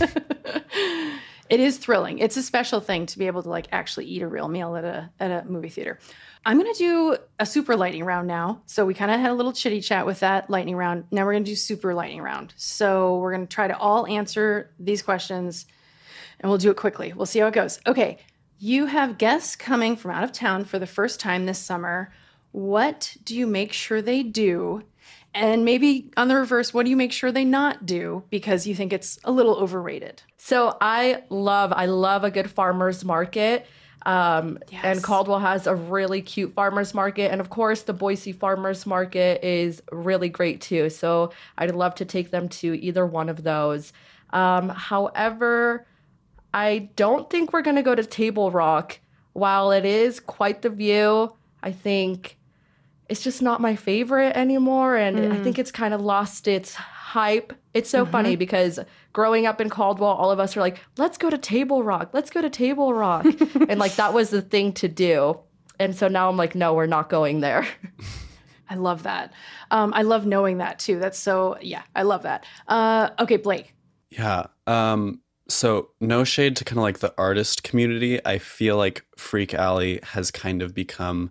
It 1.52 1.60
is 1.60 1.76
thrilling. 1.76 2.18
It's 2.18 2.38
a 2.38 2.42
special 2.42 2.80
thing 2.80 3.04
to 3.04 3.18
be 3.18 3.26
able 3.26 3.42
to 3.42 3.50
like 3.50 3.66
actually 3.72 4.06
eat 4.06 4.22
a 4.22 4.26
real 4.26 4.48
meal 4.48 4.74
at 4.74 4.84
a 4.84 5.10
at 5.20 5.30
a 5.30 5.46
movie 5.46 5.68
theater. 5.68 5.98
I'm 6.46 6.56
gonna 6.56 6.72
do 6.72 7.18
a 7.38 7.44
super 7.44 7.76
lightning 7.76 8.06
round 8.06 8.26
now. 8.26 8.62
So 8.64 8.86
we 8.86 8.94
kind 8.94 9.10
of 9.10 9.20
had 9.20 9.30
a 9.30 9.34
little 9.34 9.52
chitty 9.52 9.82
chat 9.82 10.06
with 10.06 10.20
that 10.20 10.48
lightning 10.48 10.76
round. 10.76 11.04
Now 11.10 11.26
we're 11.26 11.34
gonna 11.34 11.44
do 11.44 11.54
super 11.54 11.92
lightning 11.92 12.22
round. 12.22 12.54
So 12.56 13.18
we're 13.18 13.32
gonna 13.32 13.44
try 13.44 13.68
to 13.68 13.76
all 13.76 14.06
answer 14.06 14.70
these 14.80 15.02
questions, 15.02 15.66
and 16.40 16.48
we'll 16.48 16.56
do 16.56 16.70
it 16.70 16.78
quickly. 16.78 17.12
We'll 17.12 17.26
see 17.26 17.40
how 17.40 17.48
it 17.48 17.54
goes. 17.54 17.80
Okay, 17.86 18.16
you 18.58 18.86
have 18.86 19.18
guests 19.18 19.54
coming 19.54 19.94
from 19.94 20.12
out 20.12 20.24
of 20.24 20.32
town 20.32 20.64
for 20.64 20.78
the 20.78 20.86
first 20.86 21.20
time 21.20 21.44
this 21.44 21.58
summer. 21.58 22.14
What 22.52 23.14
do 23.26 23.36
you 23.36 23.46
make 23.46 23.74
sure 23.74 24.00
they 24.00 24.22
do? 24.22 24.84
And 25.34 25.64
maybe 25.64 26.10
on 26.16 26.28
the 26.28 26.36
reverse, 26.36 26.74
what 26.74 26.84
do 26.84 26.90
you 26.90 26.96
make 26.96 27.12
sure 27.12 27.32
they 27.32 27.44
not 27.44 27.86
do 27.86 28.22
because 28.28 28.66
you 28.66 28.74
think 28.74 28.92
it's 28.92 29.18
a 29.24 29.32
little 29.32 29.56
overrated? 29.56 30.22
So 30.36 30.76
I 30.80 31.22
love, 31.30 31.72
I 31.74 31.86
love 31.86 32.24
a 32.24 32.30
good 32.30 32.50
farmer's 32.50 33.04
market. 33.04 33.66
Um, 34.04 34.58
Yes. 34.70 34.84
And 34.84 35.02
Caldwell 35.02 35.38
has 35.38 35.66
a 35.66 35.74
really 35.74 36.22
cute 36.22 36.52
farmer's 36.52 36.92
market. 36.92 37.30
And 37.30 37.40
of 37.40 37.50
course, 37.50 37.82
the 37.82 37.92
Boise 37.92 38.32
farmer's 38.32 38.84
market 38.84 39.44
is 39.44 39.82
really 39.90 40.28
great 40.28 40.60
too. 40.60 40.90
So 40.90 41.32
I'd 41.56 41.74
love 41.74 41.94
to 41.96 42.04
take 42.04 42.30
them 42.30 42.48
to 42.48 42.74
either 42.74 43.06
one 43.06 43.28
of 43.28 43.42
those. 43.42 43.92
Um, 44.30 44.68
however, 44.70 45.86
I 46.52 46.90
don't 46.96 47.30
think 47.30 47.52
we're 47.52 47.62
going 47.62 47.76
to 47.76 47.82
go 47.82 47.94
to 47.94 48.04
Table 48.04 48.50
Rock. 48.50 48.98
While 49.34 49.70
it 49.70 49.86
is 49.86 50.20
quite 50.20 50.60
the 50.60 50.68
view, 50.68 51.34
I 51.62 51.72
think 51.72 52.36
it's 53.08 53.22
just 53.22 53.42
not 53.42 53.60
my 53.60 53.76
favorite 53.76 54.36
anymore. 54.36 54.96
And 54.96 55.32
I 55.32 55.42
think 55.42 55.58
it's 55.58 55.70
kind 55.70 55.92
of 55.92 56.00
lost 56.00 56.48
its 56.48 56.74
hype. 56.74 57.52
It's 57.74 57.90
so 57.90 58.06
funny 58.06 58.36
because 58.36 58.80
growing 59.12 59.46
up 59.46 59.60
in 59.60 59.68
Caldwell, 59.68 60.10
all 60.10 60.30
of 60.30 60.40
us 60.40 60.56
are 60.56 60.60
like, 60.60 60.80
let's 60.96 61.18
go 61.18 61.28
to 61.28 61.36
Table 61.38 61.82
Rock. 61.82 62.10
Let's 62.12 62.30
go 62.30 62.40
to 62.40 62.48
Table 62.48 62.94
Rock. 62.94 63.24
and 63.68 63.78
like 63.78 63.96
that 63.96 64.14
was 64.14 64.30
the 64.30 64.42
thing 64.42 64.72
to 64.74 64.88
do. 64.88 65.38
And 65.78 65.94
so 65.94 66.08
now 66.08 66.28
I'm 66.28 66.36
like, 66.36 66.54
no, 66.54 66.74
we're 66.74 66.86
not 66.86 67.08
going 67.08 67.40
there. 67.40 67.66
I 68.70 68.76
love 68.76 69.02
that. 69.02 69.32
Um, 69.70 69.92
I 69.94 70.02
love 70.02 70.24
knowing 70.24 70.58
that 70.58 70.78
too. 70.78 70.98
That's 70.98 71.18
so 71.18 71.58
yeah, 71.60 71.82
I 71.94 72.02
love 72.02 72.22
that. 72.22 72.46
Uh, 72.68 73.10
okay, 73.18 73.36
Blake. 73.36 73.74
Yeah. 74.08 74.46
Um, 74.66 75.20
so 75.48 75.90
no 76.00 76.24
shade 76.24 76.56
to 76.56 76.64
kind 76.64 76.78
of 76.78 76.82
like 76.82 77.00
the 77.00 77.12
artist 77.18 77.62
community. 77.62 78.24
I 78.24 78.38
feel 78.38 78.76
like 78.78 79.04
Freak 79.18 79.52
Alley 79.52 80.00
has 80.02 80.30
kind 80.30 80.62
of 80.62 80.74
become 80.74 81.30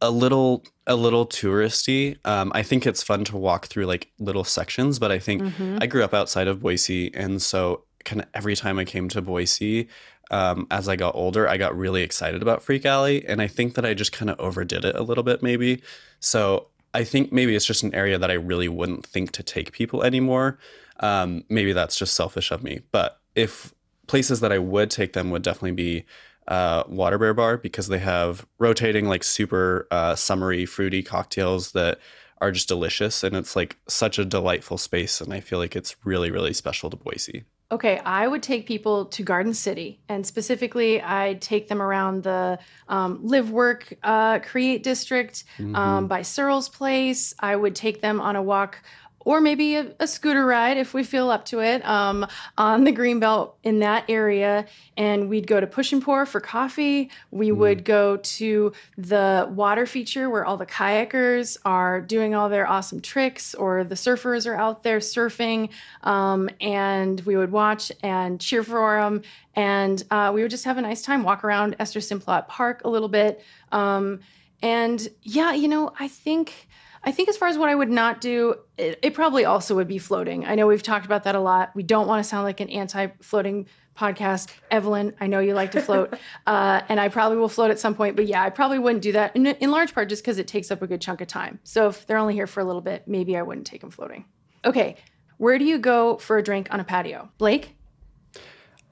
a 0.00 0.10
little 0.10 0.64
a 0.86 0.96
little 0.96 1.26
touristy. 1.26 2.16
Um, 2.26 2.52
I 2.54 2.62
think 2.62 2.86
it's 2.86 3.02
fun 3.02 3.24
to 3.24 3.36
walk 3.36 3.66
through 3.66 3.86
like 3.86 4.10
little 4.18 4.44
sections, 4.44 4.98
but 4.98 5.10
I 5.10 5.18
think 5.18 5.42
Mm-hmm. 5.42 5.78
I 5.80 5.86
grew 5.86 6.04
up 6.04 6.14
outside 6.14 6.48
of 6.48 6.60
Boise, 6.60 7.14
and 7.14 7.40
so 7.40 7.84
kind 8.04 8.20
of 8.22 8.28
every 8.34 8.54
time 8.56 8.78
I 8.78 8.84
came 8.84 9.08
to 9.10 9.22
Boise, 9.22 9.88
um, 10.30 10.66
as 10.70 10.88
I 10.88 10.96
got 10.96 11.14
older, 11.14 11.48
I 11.48 11.56
got 11.56 11.76
really 11.76 12.02
excited 12.02 12.42
about 12.42 12.62
Freak 12.62 12.84
Alley, 12.84 13.26
and 13.26 13.40
I 13.40 13.46
think 13.46 13.74
that 13.74 13.84
I 13.86 13.94
just 13.94 14.12
kind 14.12 14.30
of 14.30 14.38
overdid 14.38 14.84
it 14.84 14.94
a 14.96 15.02
little 15.02 15.24
bit, 15.24 15.42
maybe. 15.42 15.82
So 16.20 16.68
I 16.92 17.04
think 17.04 17.32
maybe 17.32 17.54
it's 17.54 17.66
just 17.66 17.82
an 17.82 17.94
area 17.94 18.18
that 18.18 18.30
I 18.30 18.34
really 18.34 18.68
wouldn't 18.68 19.06
think 19.06 19.32
to 19.32 19.42
take 19.42 19.72
people 19.72 20.02
anymore. 20.02 20.58
Um, 21.00 21.44
maybe 21.48 21.72
that's 21.72 21.96
just 21.96 22.14
selfish 22.14 22.50
of 22.50 22.62
me, 22.62 22.80
but 22.92 23.20
if 23.34 23.74
places 24.06 24.40
that 24.40 24.52
I 24.52 24.58
would 24.58 24.90
take 24.90 25.12
them 25.14 25.30
would 25.30 25.42
definitely 25.42 25.72
be 25.72 26.04
uh, 26.48 26.84
Water 26.88 27.18
Bear 27.18 27.34
Bar 27.34 27.58
because 27.58 27.88
they 27.88 27.98
have 27.98 28.46
rotating, 28.58 29.08
like 29.08 29.24
super 29.24 29.86
uh, 29.90 30.14
summery, 30.14 30.66
fruity 30.66 31.02
cocktails 31.02 31.72
that 31.72 31.98
are 32.40 32.52
just 32.52 32.68
delicious. 32.68 33.22
And 33.24 33.36
it's 33.36 33.56
like 33.56 33.76
such 33.88 34.18
a 34.18 34.24
delightful 34.24 34.78
space. 34.78 35.20
And 35.20 35.32
I 35.32 35.40
feel 35.40 35.58
like 35.58 35.76
it's 35.76 35.96
really, 36.04 36.30
really 36.30 36.52
special 36.52 36.90
to 36.90 36.96
Boise. 36.96 37.44
Okay, 37.72 37.98
I 38.04 38.28
would 38.28 38.42
take 38.42 38.66
people 38.66 39.06
to 39.06 39.22
Garden 39.22 39.54
City, 39.54 39.98
and 40.08 40.24
specifically, 40.24 41.00
I'd 41.00 41.40
take 41.40 41.66
them 41.66 41.80
around 41.80 42.22
the 42.22 42.58
um, 42.88 43.26
Live 43.26 43.50
Work 43.50 43.94
uh, 44.02 44.38
Create 44.40 44.82
District 44.82 45.42
Mm-hmm. 45.58 45.74
um, 45.74 46.06
by 46.06 46.22
Surel's 46.22 46.68
Place. 46.68 47.34
I 47.40 47.56
would 47.56 47.74
take 47.74 48.00
them 48.02 48.20
on 48.20 48.36
a 48.36 48.42
walk 48.42 48.78
or 49.24 49.40
maybe 49.40 49.76
a, 49.76 49.92
a 50.00 50.06
scooter 50.06 50.44
ride 50.44 50.76
if 50.76 50.94
we 50.94 51.02
feel 51.02 51.30
up 51.30 51.44
to 51.46 51.60
it 51.60 51.84
um, 51.86 52.26
on 52.58 52.84
the 52.84 52.92
Greenbelt 52.92 53.52
in 53.62 53.80
that 53.80 54.04
area. 54.08 54.66
And 54.96 55.28
we'd 55.28 55.46
go 55.46 55.60
to 55.60 55.66
Push 55.66 55.92
and 55.92 56.02
Pour 56.02 56.26
for 56.26 56.40
coffee. 56.40 57.10
We 57.30 57.50
would 57.50 57.84
go 57.84 58.18
to 58.18 58.72
the 58.98 59.48
water 59.50 59.86
feature 59.86 60.28
where 60.28 60.44
all 60.44 60.56
the 60.56 60.66
kayakers 60.66 61.56
are 61.64 62.00
doing 62.00 62.34
all 62.34 62.48
their 62.48 62.68
awesome 62.68 63.00
tricks, 63.00 63.54
or 63.54 63.84
the 63.84 63.94
surfers 63.94 64.46
are 64.46 64.54
out 64.54 64.82
there 64.82 64.98
surfing. 64.98 65.70
Um, 66.02 66.50
and 66.60 67.20
we 67.22 67.36
would 67.36 67.50
watch 67.50 67.90
and 68.02 68.40
cheer 68.40 68.62
for 68.62 69.00
them. 69.00 69.22
And 69.56 70.02
uh, 70.10 70.32
we 70.34 70.42
would 70.42 70.50
just 70.50 70.64
have 70.64 70.78
a 70.78 70.82
nice 70.82 71.02
time, 71.02 71.22
walk 71.22 71.44
around 71.44 71.76
Esther 71.78 72.00
Simplot 72.00 72.48
Park 72.48 72.82
a 72.84 72.88
little 72.88 73.08
bit. 73.08 73.42
Um, 73.72 74.20
and 74.62 75.08
yeah, 75.22 75.52
you 75.52 75.68
know, 75.68 75.92
I 75.98 76.08
think. 76.08 76.68
I 77.04 77.12
think 77.12 77.28
as 77.28 77.36
far 77.36 77.48
as 77.48 77.58
what 77.58 77.68
I 77.68 77.74
would 77.74 77.90
not 77.90 78.20
do, 78.20 78.56
it, 78.78 78.98
it, 79.02 79.14
probably 79.14 79.44
also 79.44 79.74
would 79.74 79.88
be 79.88 79.98
floating. 79.98 80.46
I 80.46 80.54
know 80.54 80.66
we've 80.66 80.82
talked 80.82 81.04
about 81.04 81.24
that 81.24 81.34
a 81.34 81.40
lot. 81.40 81.70
We 81.74 81.82
don't 81.82 82.06
want 82.06 82.24
to 82.24 82.28
sound 82.28 82.44
like 82.44 82.60
an 82.60 82.70
anti-floating 82.70 83.66
podcast. 83.96 84.50
Evelyn, 84.70 85.14
I 85.20 85.26
know 85.26 85.38
you 85.40 85.54
like 85.54 85.72
to 85.72 85.82
float, 85.82 86.14
uh, 86.46 86.80
and 86.88 86.98
I 86.98 87.08
probably 87.08 87.36
will 87.36 87.48
float 87.48 87.70
at 87.70 87.78
some 87.78 87.94
point. 87.94 88.16
But 88.16 88.26
yeah, 88.26 88.42
I 88.42 88.50
probably 88.50 88.78
wouldn't 88.78 89.02
do 89.02 89.12
that 89.12 89.36
in, 89.36 89.46
in 89.46 89.70
large 89.70 89.94
part 89.94 90.08
just 90.08 90.22
because 90.22 90.38
it 90.38 90.48
takes 90.48 90.70
up 90.70 90.80
a 90.82 90.86
good 90.86 91.00
chunk 91.00 91.20
of 91.20 91.28
time. 91.28 91.60
So 91.62 91.88
if 91.88 92.06
they're 92.06 92.16
only 92.16 92.34
here 92.34 92.46
for 92.46 92.60
a 92.60 92.64
little 92.64 92.82
bit, 92.82 93.06
maybe 93.06 93.36
I 93.36 93.42
wouldn't 93.42 93.66
take 93.66 93.82
them 93.82 93.90
floating. 93.90 94.24
Okay, 94.64 94.96
where 95.36 95.58
do 95.58 95.64
you 95.64 95.78
go 95.78 96.16
for 96.16 96.38
a 96.38 96.42
drink 96.42 96.68
on 96.70 96.80
a 96.80 96.84
patio, 96.84 97.28
Blake? 97.38 97.76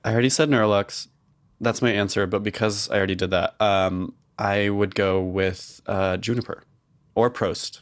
I 0.05 0.13
already 0.13 0.29
said 0.29 0.51
Neurolux. 0.51 1.09
That's 1.61 1.81
my 1.81 1.91
answer. 1.91 2.27
But 2.27 2.43
because 2.43 2.91
I 2.91 2.97
already 2.97 3.15
did 3.15 3.31
that, 3.31 3.61
um, 3.61 4.15
I 4.39 4.69
would 4.69 4.95
go 4.95 5.23
with 5.23 5.81
uh, 5.87 6.17
Juniper 6.19 6.65
or 7.15 7.31
Prost. 7.31 7.81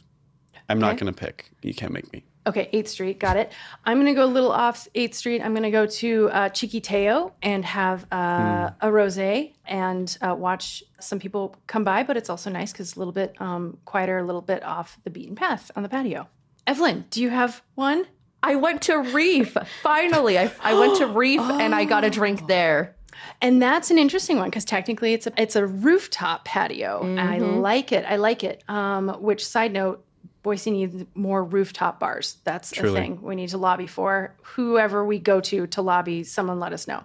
I'm 0.71 0.79
not 0.79 0.97
going 0.97 1.11
to 1.11 1.17
pick. 1.17 1.51
You 1.61 1.73
can't 1.73 1.93
make 1.93 2.11
me. 2.11 2.23
Okay, 2.47 2.69
8th 2.73 2.87
Street, 2.87 3.19
got 3.19 3.37
it. 3.37 3.51
I'm 3.85 3.97
going 3.97 4.07
to 4.07 4.13
go 4.13 4.25
a 4.25 4.25
little 4.25 4.51
off 4.51 4.87
8th 4.95 5.13
Street. 5.13 5.41
I'm 5.41 5.53
going 5.53 5.63
to 5.63 5.71
go 5.71 5.85
to 5.85 6.29
uh, 6.31 6.49
Txikiteo 6.49 7.33
and 7.43 7.63
have 7.63 8.07
uh, 8.11 8.71
a 8.81 8.87
rosé 8.87 9.53
and 9.65 10.17
uh, 10.21 10.33
watch 10.33 10.83
some 10.99 11.19
people 11.19 11.55
come 11.67 11.83
by, 11.83 12.01
but 12.01 12.17
it's 12.17 12.31
also 12.31 12.49
nice 12.49 12.71
because 12.71 12.87
it's 12.87 12.95
a 12.95 12.99
little 12.99 13.13
bit 13.13 13.39
um, 13.39 13.77
quieter, 13.85 14.17
a 14.17 14.23
little 14.23 14.41
bit 14.41 14.63
off 14.63 14.97
the 15.03 15.11
beaten 15.11 15.35
path 15.35 15.69
on 15.75 15.83
the 15.83 15.89
patio. 15.89 16.27
Evelyn, 16.65 17.05
do 17.11 17.21
you 17.21 17.29
have 17.29 17.61
one? 17.75 18.07
I 18.41 18.55
went 18.55 18.81
to 18.83 18.97
Reef. 18.97 19.55
Finally, 19.83 20.39
I, 20.39 20.51
I 20.61 20.73
went 20.73 20.97
to 20.97 21.05
Reef 21.07 21.41
and 21.41 21.75
I 21.75 21.85
got 21.85 22.03
a 22.03 22.09
drink 22.09 22.47
there. 22.47 22.95
And 23.39 23.61
that's 23.61 23.91
an 23.91 23.99
interesting 23.99 24.37
one 24.37 24.49
because 24.49 24.65
technically 24.65 25.13
it's 25.13 25.27
a 25.27 25.33
it's 25.37 25.55
a 25.55 25.67
rooftop 25.67 26.45
patio. 26.45 27.03
And 27.03 27.19
I 27.19 27.37
like 27.37 27.91
it. 27.91 28.03
I 28.07 28.15
like 28.15 28.43
it. 28.43 28.63
Um, 28.67 29.09
which 29.21 29.45
side 29.45 29.73
note, 29.73 30.03
Boise 30.43 30.71
needs 30.71 31.05
more 31.13 31.43
rooftop 31.43 31.99
bars. 31.99 32.37
That's 32.43 32.71
a 32.77 32.91
thing 32.91 33.21
we 33.21 33.35
need 33.35 33.49
to 33.49 33.57
lobby 33.57 33.85
for. 33.85 34.35
Whoever 34.41 35.05
we 35.05 35.19
go 35.19 35.39
to 35.41 35.67
to 35.67 35.81
lobby, 35.81 36.23
someone 36.23 36.59
let 36.59 36.73
us 36.73 36.87
know. 36.87 37.03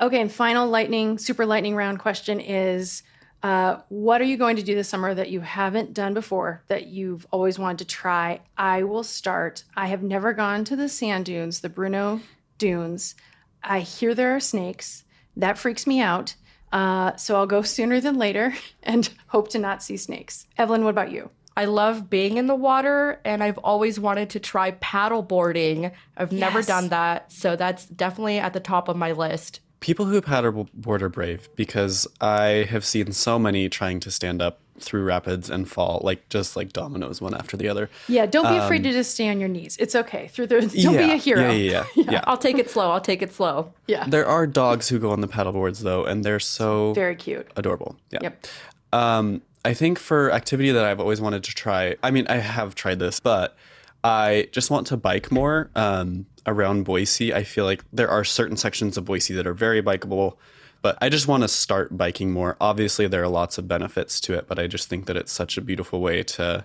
Okay, 0.00 0.20
and 0.20 0.32
final 0.32 0.66
lightning, 0.66 1.18
super 1.18 1.44
lightning 1.44 1.76
round 1.76 1.98
question 1.98 2.40
is 2.40 3.02
uh, 3.42 3.80
what 3.88 4.20
are 4.20 4.24
you 4.24 4.36
going 4.36 4.56
to 4.56 4.62
do 4.62 4.74
this 4.74 4.88
summer 4.88 5.14
that 5.14 5.30
you 5.30 5.40
haven't 5.40 5.94
done 5.94 6.12
before 6.12 6.62
that 6.68 6.86
you've 6.86 7.26
always 7.30 7.58
wanted 7.58 7.78
to 7.78 7.84
try? 7.84 8.40
I 8.56 8.82
will 8.82 9.04
start. 9.04 9.64
I 9.76 9.86
have 9.86 10.02
never 10.02 10.32
gone 10.32 10.64
to 10.64 10.76
the 10.76 10.88
sand 10.88 11.26
dunes, 11.26 11.60
the 11.60 11.68
Bruneau 11.68 12.20
Dunes. 12.56 13.14
I 13.62 13.80
hear 13.80 14.14
there 14.14 14.34
are 14.34 14.40
snakes. 14.40 15.04
That 15.36 15.58
freaks 15.58 15.86
me 15.86 16.00
out. 16.00 16.34
Uh, 16.72 17.14
so 17.16 17.36
I'll 17.36 17.46
go 17.46 17.62
sooner 17.62 18.00
than 18.00 18.18
later 18.18 18.54
and 18.82 19.08
hope 19.28 19.48
to 19.50 19.58
not 19.58 19.82
see 19.82 19.96
snakes. 19.96 20.46
Evelyn, 20.56 20.82
what 20.82 20.90
about 20.90 21.12
you? 21.12 21.30
I 21.58 21.64
love 21.64 22.08
being 22.08 22.36
in 22.36 22.46
the 22.46 22.54
water 22.54 23.20
and 23.24 23.42
I've 23.42 23.58
always 23.58 23.98
wanted 23.98 24.30
to 24.30 24.38
try 24.38 24.70
paddle 24.70 25.22
boarding. 25.22 25.90
I've 26.16 26.30
never 26.30 26.62
done 26.62 26.90
that, 26.90 27.32
so 27.32 27.56
that's 27.56 27.84
definitely 27.86 28.38
at 28.38 28.52
the 28.52 28.60
top 28.60 28.88
of 28.88 28.96
my 28.96 29.10
list. 29.10 29.58
People 29.80 30.06
who 30.06 30.22
paddleboard 30.22 31.02
are 31.02 31.08
brave 31.08 31.48
because 31.56 32.06
I 32.20 32.64
have 32.70 32.84
seen 32.84 33.10
so 33.10 33.40
many 33.40 33.68
trying 33.68 33.98
to 34.00 34.10
stand 34.12 34.40
up 34.40 34.60
through 34.78 35.02
rapids 35.02 35.50
and 35.50 35.68
fall, 35.68 36.00
like 36.04 36.28
just 36.28 36.54
like 36.54 36.72
dominoes, 36.72 37.20
one 37.20 37.34
after 37.34 37.56
the 37.56 37.68
other. 37.68 37.90
Yeah, 38.06 38.26
don't 38.26 38.48
be 38.48 38.56
afraid 38.56 38.84
to 38.84 38.92
just 38.92 39.14
stay 39.14 39.28
on 39.28 39.40
your 39.40 39.48
knees. 39.48 39.76
It's 39.80 39.96
okay. 39.96 40.28
Through 40.28 40.46
the 40.46 40.60
don't 40.60 40.94
yeah, 40.94 41.06
be 41.08 41.12
a 41.12 41.16
hero. 41.16 41.50
Yeah, 41.50 41.50
yeah, 41.50 41.84
yeah. 41.96 42.10
yeah. 42.12 42.20
I'll 42.28 42.38
take 42.38 42.58
it 42.58 42.70
slow. 42.70 42.92
I'll 42.92 43.00
take 43.00 43.20
it 43.20 43.34
slow. 43.34 43.72
Yeah. 43.88 44.04
There 44.06 44.26
are 44.26 44.46
dogs 44.46 44.88
who 44.88 45.00
go 45.00 45.10
on 45.10 45.22
the 45.22 45.28
paddleboards 45.28 45.80
though, 45.80 46.04
and 46.04 46.24
they're 46.24 46.38
so 46.38 46.94
Very 46.94 47.16
cute. 47.16 47.50
adorable. 47.56 47.96
Yeah. 48.12 48.20
Yep. 48.22 48.46
Um, 48.92 49.42
I 49.64 49.74
think 49.74 49.98
for 49.98 50.32
activity 50.32 50.70
that 50.70 50.84
I've 50.84 51.00
always 51.00 51.20
wanted 51.20 51.44
to 51.44 51.54
try, 51.54 51.96
I 52.02 52.10
mean, 52.10 52.26
I 52.28 52.36
have 52.36 52.74
tried 52.74 52.98
this, 52.98 53.20
but 53.20 53.56
I 54.04 54.48
just 54.52 54.70
want 54.70 54.86
to 54.88 54.96
bike 54.96 55.32
more 55.32 55.70
um, 55.74 56.26
around 56.46 56.84
Boise. 56.84 57.34
I 57.34 57.42
feel 57.44 57.64
like 57.64 57.84
there 57.92 58.08
are 58.08 58.24
certain 58.24 58.56
sections 58.56 58.96
of 58.96 59.04
Boise 59.04 59.34
that 59.34 59.46
are 59.46 59.54
very 59.54 59.82
bikeable, 59.82 60.36
but 60.82 60.96
I 61.00 61.08
just 61.08 61.26
want 61.26 61.42
to 61.42 61.48
start 61.48 61.96
biking 61.96 62.30
more. 62.30 62.56
Obviously, 62.60 63.08
there 63.08 63.22
are 63.22 63.28
lots 63.28 63.58
of 63.58 63.66
benefits 63.66 64.20
to 64.22 64.34
it, 64.34 64.46
but 64.46 64.58
I 64.58 64.66
just 64.66 64.88
think 64.88 65.06
that 65.06 65.16
it's 65.16 65.32
such 65.32 65.58
a 65.58 65.60
beautiful 65.60 66.00
way 66.00 66.22
to 66.22 66.64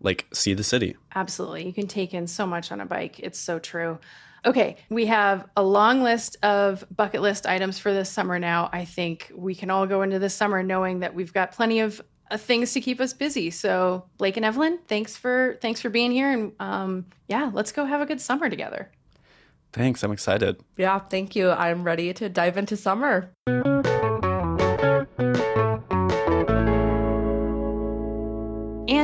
like 0.00 0.26
see 0.32 0.54
the 0.54 0.64
city. 0.64 0.96
Absolutely. 1.14 1.66
You 1.66 1.72
can 1.74 1.86
take 1.86 2.14
in 2.14 2.26
so 2.26 2.46
much 2.46 2.72
on 2.72 2.80
a 2.80 2.86
bike. 2.86 3.20
It's 3.20 3.38
so 3.38 3.58
true. 3.58 3.98
Okay, 4.46 4.76
we 4.88 5.04
have 5.04 5.46
a 5.54 5.62
long 5.62 6.02
list 6.02 6.38
of 6.42 6.82
bucket 6.96 7.20
list 7.20 7.46
items 7.46 7.78
for 7.78 7.92
this 7.92 8.08
summer 8.08 8.38
now. 8.38 8.70
I 8.72 8.86
think 8.86 9.30
we 9.34 9.54
can 9.54 9.68
all 9.68 9.86
go 9.86 10.00
into 10.00 10.18
this 10.18 10.34
summer 10.34 10.62
knowing 10.62 11.00
that 11.00 11.14
we've 11.14 11.32
got 11.34 11.52
plenty 11.52 11.80
of 11.80 12.00
things 12.38 12.72
to 12.72 12.80
keep 12.80 13.00
us 13.00 13.12
busy. 13.12 13.50
So, 13.50 14.04
Blake 14.18 14.36
and 14.36 14.44
Evelyn, 14.44 14.78
thanks 14.86 15.16
for 15.16 15.58
thanks 15.60 15.80
for 15.80 15.90
being 15.90 16.12
here 16.12 16.30
and 16.30 16.52
um 16.60 17.06
yeah, 17.28 17.50
let's 17.52 17.72
go 17.72 17.84
have 17.84 18.00
a 18.00 18.06
good 18.06 18.20
summer 18.20 18.48
together. 18.48 18.90
Thanks. 19.72 20.02
I'm 20.02 20.12
excited. 20.12 20.60
Yeah, 20.76 20.98
thank 20.98 21.36
you. 21.36 21.50
I'm 21.50 21.84
ready 21.84 22.12
to 22.14 22.28
dive 22.28 22.56
into 22.56 22.76
summer. 22.76 23.30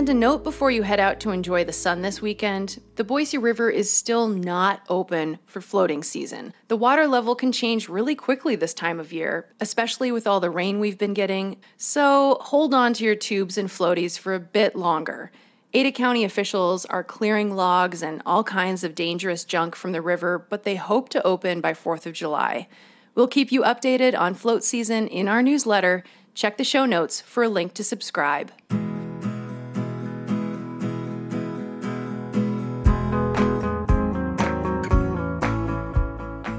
And 0.06 0.16
a 0.16 0.20
note 0.20 0.44
before 0.44 0.70
you 0.70 0.84
head 0.84 1.00
out 1.00 1.18
to 1.18 1.32
enjoy 1.32 1.64
the 1.64 1.72
sun 1.72 2.02
this 2.02 2.22
weekend 2.22 2.80
the 2.94 3.02
Boise 3.02 3.38
River 3.38 3.68
is 3.68 3.90
still 3.90 4.28
not 4.28 4.82
open 4.88 5.40
for 5.46 5.60
floating 5.60 6.04
season. 6.04 6.54
The 6.68 6.76
water 6.76 7.08
level 7.08 7.34
can 7.34 7.50
change 7.50 7.88
really 7.88 8.14
quickly 8.14 8.54
this 8.54 8.72
time 8.72 9.00
of 9.00 9.12
year, 9.12 9.48
especially 9.58 10.12
with 10.12 10.24
all 10.28 10.38
the 10.38 10.48
rain 10.48 10.78
we've 10.78 10.96
been 10.96 11.12
getting. 11.12 11.56
So 11.76 12.38
hold 12.40 12.72
on 12.72 12.92
to 12.92 13.04
your 13.04 13.16
tubes 13.16 13.58
and 13.58 13.68
floaties 13.68 14.16
for 14.16 14.32
a 14.32 14.38
bit 14.38 14.76
longer. 14.76 15.32
Ada 15.74 15.90
County 15.90 16.22
officials 16.22 16.86
are 16.86 17.02
clearing 17.02 17.56
logs 17.56 18.00
and 18.00 18.22
all 18.24 18.44
kinds 18.44 18.84
of 18.84 18.94
dangerous 18.94 19.42
junk 19.42 19.74
from 19.74 19.90
the 19.90 20.00
river, 20.00 20.38
but 20.38 20.62
they 20.62 20.76
hope 20.76 21.08
to 21.08 21.26
open 21.26 21.60
by 21.60 21.72
4th 21.72 22.06
of 22.06 22.12
July. 22.12 22.68
We'll 23.16 23.26
keep 23.26 23.50
you 23.50 23.62
updated 23.62 24.16
on 24.16 24.34
float 24.34 24.62
season 24.62 25.08
in 25.08 25.26
our 25.26 25.42
newsletter. 25.42 26.04
Check 26.32 26.58
the 26.58 26.62
show 26.62 26.86
notes 26.86 27.20
for 27.20 27.42
a 27.42 27.48
link 27.48 27.74
to 27.74 27.82
subscribe. 27.82 28.52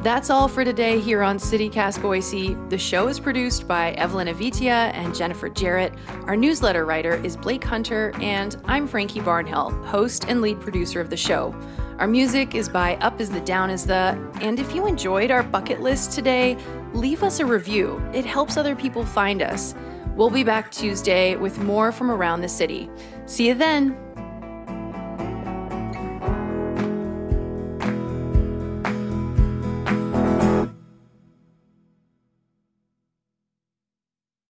That's 0.08 0.30
all 0.30 0.48
for 0.48 0.64
today 0.64 1.02
here 1.02 1.22
on 1.22 1.38
CityCast 1.38 2.02
Boise. 2.02 2.56
The 2.70 2.78
show 2.78 3.10
is 3.10 3.20
produced 3.20 3.68
by 3.68 3.92
Evelyn 3.96 4.30
Avitia 4.30 4.94
and 4.94 5.14
Jennifer 5.14 5.50
Jarrett. 5.50 5.94
Our 6.28 6.38
newsletter 6.38 6.86
writer 6.86 7.16
is 7.26 7.36
Blake 7.36 7.66
Hunter, 7.66 8.14
and 8.22 8.56
I'm 8.64 8.88
Frankie 8.88 9.20
Barnhill, 9.20 9.86
host 9.86 10.24
and 10.30 10.40
lead 10.40 10.62
producer 10.62 11.02
of 11.02 11.10
the 11.10 11.18
show. 11.18 11.54
Our 12.00 12.08
music 12.08 12.56
is 12.56 12.70
by 12.70 12.96
Up 13.02 13.20
is 13.20 13.30
the 13.30 13.42
Down 13.42 13.70
is 13.70 13.86
the. 13.86 14.18
And 14.40 14.62
if 14.62 14.74
you 14.74 14.88
enjoyed 14.88 15.30
our 15.30 15.44
bucket 15.44 15.82
list 15.82 16.14
today, 16.14 16.56
leave 16.94 17.22
us 17.22 17.42
a 17.42 17.46
review. 17.46 18.02
It 18.14 18.24
helps 18.24 18.56
other 18.56 18.78
people 18.78 19.04
find 19.04 19.42
us. 19.42 19.76
We'll 20.16 20.30
be 20.30 20.46
back 20.46 20.72
Tuesday 20.72 21.36
with 21.36 21.60
more 21.60 21.92
from 21.92 22.10
around 22.10 22.40
the 22.40 22.48
city. 22.48 22.90
See 23.26 23.50
you 23.50 23.56
then. 23.56 24.07